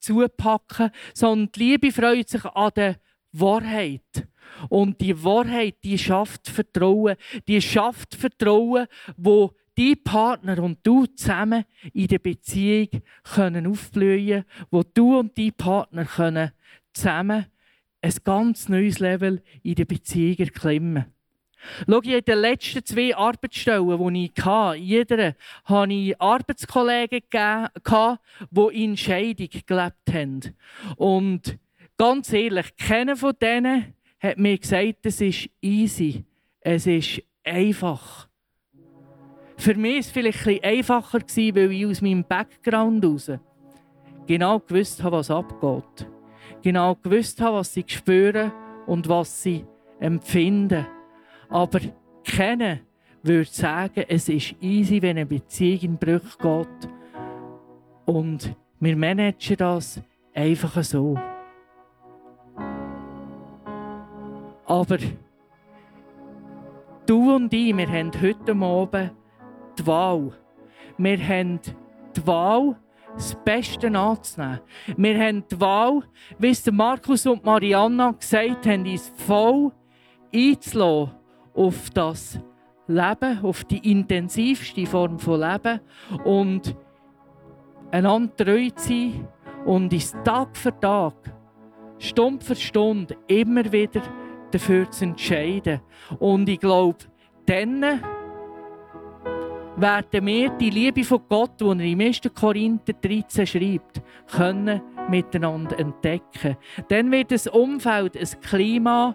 zupacken 0.00 0.90
sondern 1.14 1.52
die 1.52 1.60
Liebe 1.60 1.92
freut 1.92 2.28
sich 2.28 2.44
an 2.44 2.70
der 2.74 2.96
Wahrheit. 3.32 4.28
Und 4.68 5.00
die 5.00 5.22
Wahrheit, 5.22 5.76
die 5.84 5.96
schafft 5.96 6.48
Vertrauen. 6.48 7.16
Die 7.46 7.62
schafft 7.62 8.14
Vertrauen, 8.14 8.86
wo 9.16 9.52
die 9.78 9.96
Partner 9.96 10.62
und 10.62 10.78
du 10.82 11.06
zusammen 11.06 11.64
in 11.94 12.08
der 12.08 12.18
Beziehung 12.18 12.88
können 13.22 13.66
aufblühen, 13.66 14.44
wo 14.70 14.82
du 14.82 15.18
und 15.18 15.36
die 15.36 15.52
Partner 15.52 16.04
können 16.04 16.52
zusammen 16.92 17.46
ein 18.02 18.14
ganz 18.24 18.68
neues 18.68 18.98
Level 18.98 19.42
in 19.62 19.74
der 19.74 19.84
Beziehung 19.84 20.38
erklimmen. 20.38 21.06
Schau, 21.88 22.00
in 22.00 22.24
den 22.24 22.38
letzten 22.38 22.84
zwei 22.84 23.16
Arbeitsstellen, 23.16 24.14
die 24.14 24.30
ich 24.34 24.44
hatte, 24.44 24.78
jeder 24.78 25.34
hatte 25.64 25.92
ich 25.92 26.20
Arbeitskollegen, 26.20 27.20
die 28.50 28.84
in 28.84 28.96
Scheidung 28.96 29.48
gelebt 29.66 30.12
haben. 30.12 30.40
Und 30.96 31.58
ganz 31.96 32.32
ehrlich, 32.32 32.76
keiner 32.76 33.16
von 33.16 33.34
denen 33.40 33.94
hat 34.20 34.38
mir 34.38 34.58
gesagt, 34.58 35.04
es 35.04 35.20
ist 35.20 35.50
easy, 35.60 36.24
es 36.60 36.86
ist 36.86 37.22
einfach. 37.44 38.28
Für 39.56 39.74
mich 39.74 39.92
war 39.92 40.00
es 40.00 40.10
vielleicht 40.10 40.46
ein 40.46 40.64
einfacher, 40.64 41.20
weil 41.20 41.72
ich 41.72 41.86
aus 41.86 42.00
meinem 42.00 42.24
Background 42.24 43.04
heraus 43.04 43.30
genau 44.26 44.60
gewusst 44.60 45.02
habe, 45.02 45.16
was 45.16 45.30
abgeht. 45.30 46.06
Genau 46.62 46.94
gewusst 46.94 47.40
habe, 47.40 47.56
was 47.56 47.74
sie 47.74 47.84
spüren 47.86 48.52
und 48.86 49.08
was 49.08 49.42
sie 49.42 49.64
empfinden. 49.98 50.86
Aber 51.50 51.80
keiner 52.24 52.78
würde 53.22 53.50
sagen, 53.50 54.04
es 54.08 54.28
ist 54.28 54.54
easy, 54.60 55.02
wenn 55.02 55.18
eine 55.18 55.26
Beziehung 55.26 55.80
in 55.82 55.98
Brüche 55.98 56.38
geht. 56.38 56.88
Und 58.06 58.54
wir 58.78 58.96
managen 58.96 59.56
das 59.56 60.00
einfach 60.32 60.82
so. 60.82 61.18
Aber 64.64 64.98
du 67.06 67.34
und 67.34 67.52
ich, 67.52 67.76
wir 67.76 67.88
haben 67.88 68.12
heute 68.22 68.52
Abend 68.52 69.12
die 69.76 69.86
Wahl. 69.86 70.32
Wir 70.96 71.18
haben 71.18 71.60
die 72.16 72.26
Wahl, 72.26 72.76
das 73.14 73.34
Beste 73.44 73.88
anzunehmen. 73.88 74.60
Wir 74.96 75.18
haben 75.18 75.44
die 75.50 75.60
Wahl, 75.60 76.04
wie 76.38 76.50
es 76.50 76.70
Markus 76.70 77.26
und 77.26 77.44
Marianna 77.44 78.12
gesagt 78.12 78.66
haben, 78.66 78.86
uns 78.86 79.12
voll 79.16 79.72
einzulassen 80.32 81.19
auf 81.60 81.90
das 81.90 82.40
Leben, 82.86 83.44
auf 83.44 83.64
die 83.64 83.90
intensivste 83.90 84.86
Form 84.86 85.18
von 85.18 85.40
Leben 85.40 85.80
und 86.24 86.74
einander 87.90 88.34
treu 88.34 88.70
zu 88.70 88.88
sein 88.88 89.28
und 89.66 89.92
uns 89.92 90.16
Tag 90.24 90.56
für 90.56 90.78
Tag, 90.80 91.14
Stunde 91.98 92.44
für 92.44 92.56
Stunde 92.56 93.14
immer 93.26 93.70
wieder 93.70 94.00
dafür 94.50 94.90
zu 94.90 95.04
entscheiden. 95.04 95.80
Und 96.18 96.48
ich 96.48 96.60
glaube, 96.60 96.98
dann 97.44 97.82
werden 99.76 100.26
wir 100.26 100.48
die 100.50 100.70
Liebe 100.70 101.04
von 101.04 101.20
Gott, 101.28 101.60
die 101.60 101.64
er 101.64 101.80
im 101.80 102.00
1. 102.00 102.22
Korinther 102.34 102.94
13 102.94 103.46
schreibt, 103.46 104.00
können 104.34 104.80
miteinander 105.10 105.78
entdecken. 105.78 106.56
Dann 106.88 107.12
wird 107.12 107.32
das 107.32 107.46
Umfeld, 107.46 108.16
ein 108.16 108.40
Klima 108.40 109.14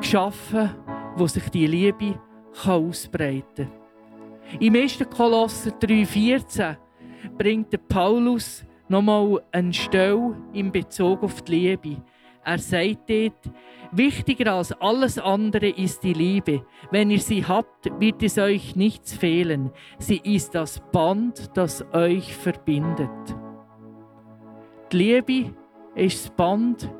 geschaffen, 0.00 0.70
wo 1.16 1.26
sich 1.26 1.48
die 1.50 1.66
Liebe 1.66 2.18
ausbreiten 2.64 3.68
kann. 3.68 4.60
Im 4.60 4.74
1. 4.74 4.98
Kolosser 5.14 5.70
3,14 5.70 6.76
bringt 7.38 7.88
Paulus 7.88 8.64
nochmal 8.88 9.42
eine 9.52 9.72
Stelle 9.72 10.36
in 10.52 10.70
Bezug 10.70 11.22
auf 11.22 11.42
die 11.42 11.52
Liebe. 11.52 12.02
Er 12.44 12.58
sagt 12.58 13.08
dort, 13.08 13.50
wichtiger 13.92 14.54
als 14.54 14.72
alles 14.72 15.18
andere 15.18 15.68
ist 15.68 16.02
die 16.02 16.12
Liebe. 16.12 16.66
Wenn 16.90 17.10
ihr 17.10 17.20
sie 17.20 17.46
habt, 17.46 17.88
wird 18.00 18.22
es 18.22 18.36
euch 18.36 18.76
nichts 18.76 19.14
fehlen. 19.14 19.70
Sie 19.98 20.20
ist 20.24 20.54
das 20.54 20.80
Band, 20.92 21.50
das 21.54 21.84
euch 21.92 22.34
verbindet. 22.34 23.08
Die 24.90 24.96
Liebe 24.96 25.54
ist 25.94 26.26
das 26.26 26.34
Band, 26.34 26.90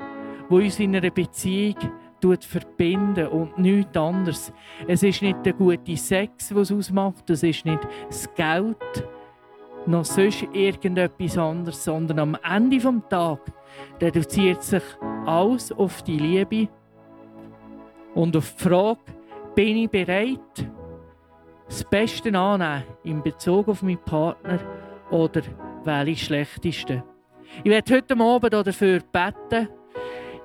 wo 0.49 0.55
uns 0.55 0.79
in 0.79 0.95
einer 0.95 1.11
Beziehung 1.11 1.75
verbinden 2.23 3.27
und 3.27 3.57
nichts 3.57 3.97
anderes. 3.97 4.53
Es 4.87 5.03
ist 5.03 5.21
nicht 5.21 5.45
der 5.45 5.53
gute 5.53 5.97
Sex, 5.97 6.53
was 6.53 6.69
es 6.69 6.77
ausmacht, 6.77 7.29
es 7.29 7.43
ist 7.43 7.65
nicht 7.65 7.81
das 8.07 8.33
Geld, 8.33 8.77
noch 9.85 10.05
sonst 10.05 10.47
irgendetwas 10.53 11.37
anderes, 11.37 11.83
sondern 11.83 12.19
am 12.19 12.37
Ende 12.43 12.77
des 12.77 13.01
Tages 13.09 13.53
reduziert 14.01 14.63
sich 14.63 14.83
alles 15.25 15.71
auf 15.71 16.01
die 16.03 16.17
Liebe 16.17 16.69
und 18.15 18.35
auf 18.37 18.53
die 18.55 18.63
Frage, 18.63 18.99
bin 19.55 19.77
ich 19.77 19.89
bereit, 19.89 20.39
das 21.67 21.83
Beste 21.83 22.37
anzunehmen 22.37 22.83
in 23.03 23.23
Bezug 23.23 23.67
auf 23.67 23.81
meinen 23.81 24.03
Partner 24.03 24.59
oder 25.11 25.41
wähle 25.83 26.11
ich 26.11 26.19
das 26.19 26.27
Schlechteste? 26.27 27.03
Ich 27.63 27.69
werde 27.69 27.95
heute 27.95 28.17
Abend 28.17 28.53
dafür 28.53 28.99
beten, 29.11 29.69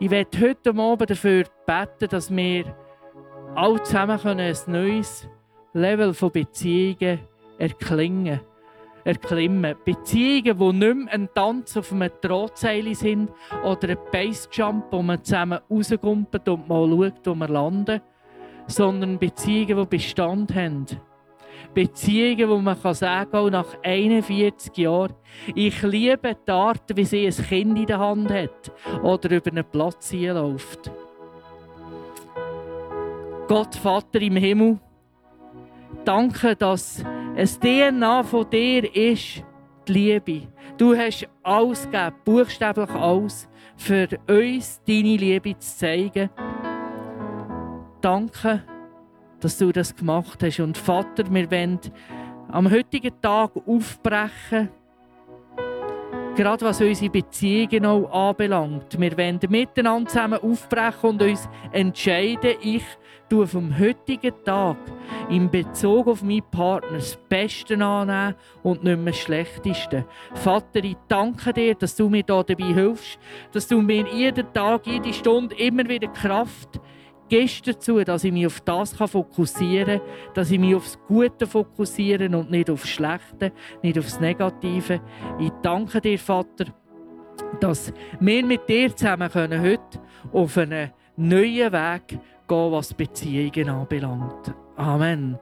ich 0.01 0.11
werde 0.11 0.41
heute 0.41 0.71
Abend 0.71 1.11
dafür 1.11 1.45
beten, 1.67 2.09
dass 2.09 2.35
wir 2.35 2.65
alle 3.55 3.83
zusammen 3.83 4.19
ein 4.25 4.57
neues 4.67 5.29
Level 5.73 6.15
von 6.15 6.31
Beziehungen 6.31 7.21
erklingen 7.59 8.41
erklimmen. 9.05 9.75
Beziehungen, 9.85 10.59
die 10.59 10.87
nicht 10.87 10.97
mehr 10.97 11.15
ein 11.15 11.29
Tanz 11.35 11.77
auf 11.77 11.93
einem 11.93 12.11
Drahtseil 12.21 12.95
sind 12.95 13.31
oder 13.65 13.89
ein 13.91 13.99
Basejump, 14.13 14.85
wo 14.91 15.03
man 15.03 15.25
zusammen 15.25 15.61
rauskumpelt 15.71 16.49
und 16.49 16.69
mal 16.69 16.89
schaut, 16.89 17.27
wo 17.27 17.35
wir 17.35 17.49
landen, 17.49 18.01
sondern 18.67 19.19
Beziehungen, 19.19 19.79
die 19.79 19.97
Bestand 19.97 20.55
haben. 20.55 20.87
Beziehungen, 21.75 22.49
wo 22.49 22.59
man 22.59 22.81
kann 22.81 22.95
sagen 22.95 23.37
auch 23.37 23.51
nach 23.51 23.77
41 23.83 24.77
Jahren, 24.77 25.15
ich 25.55 25.83
liebe 25.83 26.37
die 26.47 26.51
Art, 26.51 26.97
wie 26.97 27.05
sie 27.05 27.27
ein 27.27 27.33
Kind 27.33 27.79
in 27.79 27.87
der 27.87 27.99
Hand 27.99 28.31
hat 28.31 28.73
oder 29.03 29.31
über 29.31 29.51
einen 29.51 29.65
Platz 29.65 30.13
läuft. 30.13 30.91
Gott, 33.47 33.75
Vater 33.77 34.21
im 34.21 34.37
Himmel, 34.37 34.79
danke, 36.05 36.55
dass 36.57 37.05
es 37.37 37.59
DNA 37.59 38.23
von 38.25 38.49
dir 38.51 38.95
ist 38.95 39.43
die 39.87 39.93
Liebe. 39.93 40.49
Du 40.77 40.97
hast 40.97 41.29
alles 41.43 41.85
gegeben, 41.85 42.15
buchstäblich 42.25 42.91
alles, 42.91 43.49
für 43.77 44.09
uns 44.29 44.81
deine 44.87 45.17
Liebe 45.17 45.59
zu 45.59 45.77
zeigen. 45.77 46.31
Danke, 48.01 48.63
dass 49.41 49.59
du 49.59 49.73
das 49.73 49.95
gemacht 49.95 50.43
hast. 50.43 50.61
Und 50.61 50.77
Vater, 50.77 51.25
wir 51.31 51.51
wollen 51.51 51.79
am 52.51 52.71
heutigen 52.71 53.13
Tag 53.21 53.53
aufbrechen, 53.67 54.71
gerade 56.35 56.65
was 56.65 56.81
unsere 56.81 57.11
Beziehungen 57.11 57.85
auch 57.85 58.31
anbelangt. 58.31 58.99
Wir 58.99 59.17
wollen 59.19 59.41
miteinander 59.49 60.09
zusammen 60.09 60.41
aufbrechen 60.41 61.11
und 61.11 61.23
uns 61.23 61.49
entscheiden, 61.73 62.55
ich 62.63 62.85
tue 63.29 63.47
vom 63.47 63.79
heutigen 63.79 64.33
Tag 64.45 64.77
in 65.29 65.51
Bezug 65.51 66.07
auf 66.07 66.23
meinen 66.23 66.43
Partner 66.51 66.99
das 66.99 67.17
Beste 67.29 67.75
annehmen 67.85 68.35
und 68.63 68.85
nicht 68.85 68.99
mehr 68.99 69.13
das 69.13 69.19
Schlechteste. 69.19 70.07
Vater, 70.35 70.83
ich 70.83 70.97
danke 71.09 71.53
dir, 71.53 71.75
dass 71.75 71.97
du 71.97 72.09
mir 72.09 72.23
da 72.23 72.43
dabei 72.43 72.73
hilfst, 72.73 73.19
dass 73.53 73.69
du 73.69 73.83
mir 73.83 74.07
jeden 74.07 74.53
Tag, 74.55 74.87
jede 74.87 75.13
Stunde 75.13 75.55
immer 75.57 75.87
wieder 75.87 76.09
Kraft 76.09 76.81
gibst 77.29 77.67
dazu, 77.67 78.03
dass 78.05 78.25
ich 78.25 78.33
mich 78.33 78.47
auf 78.47 78.61
das 78.61 78.93
fokussieren 78.93 79.99
kann, 79.99 80.33
dass 80.35 80.51
ich 80.51 80.59
mich 80.59 80.75
auf 80.75 80.85
das 80.85 80.99
Gute 81.07 81.47
fokussiere 81.47 82.27
und 82.37 82.51
nicht 82.51 82.71
auf 82.71 82.83
das 82.83 82.91
Schlechte, 82.91 83.53
nicht 83.83 83.99
auf 83.99 84.05
das 84.05 84.21
Negative. 84.21 85.01
Ich 85.39 85.51
danke 85.63 86.01
dir, 86.01 86.19
Vater, 86.19 86.67
dass 87.61 87.93
wir 88.21 88.45
mit 88.45 88.69
dir 88.69 88.95
zusammen 88.95 89.31
können 89.31 89.63
heute 89.63 90.01
auf 90.33 90.57
einen 90.59 90.93
neuen 91.17 91.73
Weg 91.73 92.09
gehen, 92.09 92.73
was 92.73 92.95
Beziehungen 92.95 93.69
anbelangt. 93.69 94.55
Amen. 94.77 95.39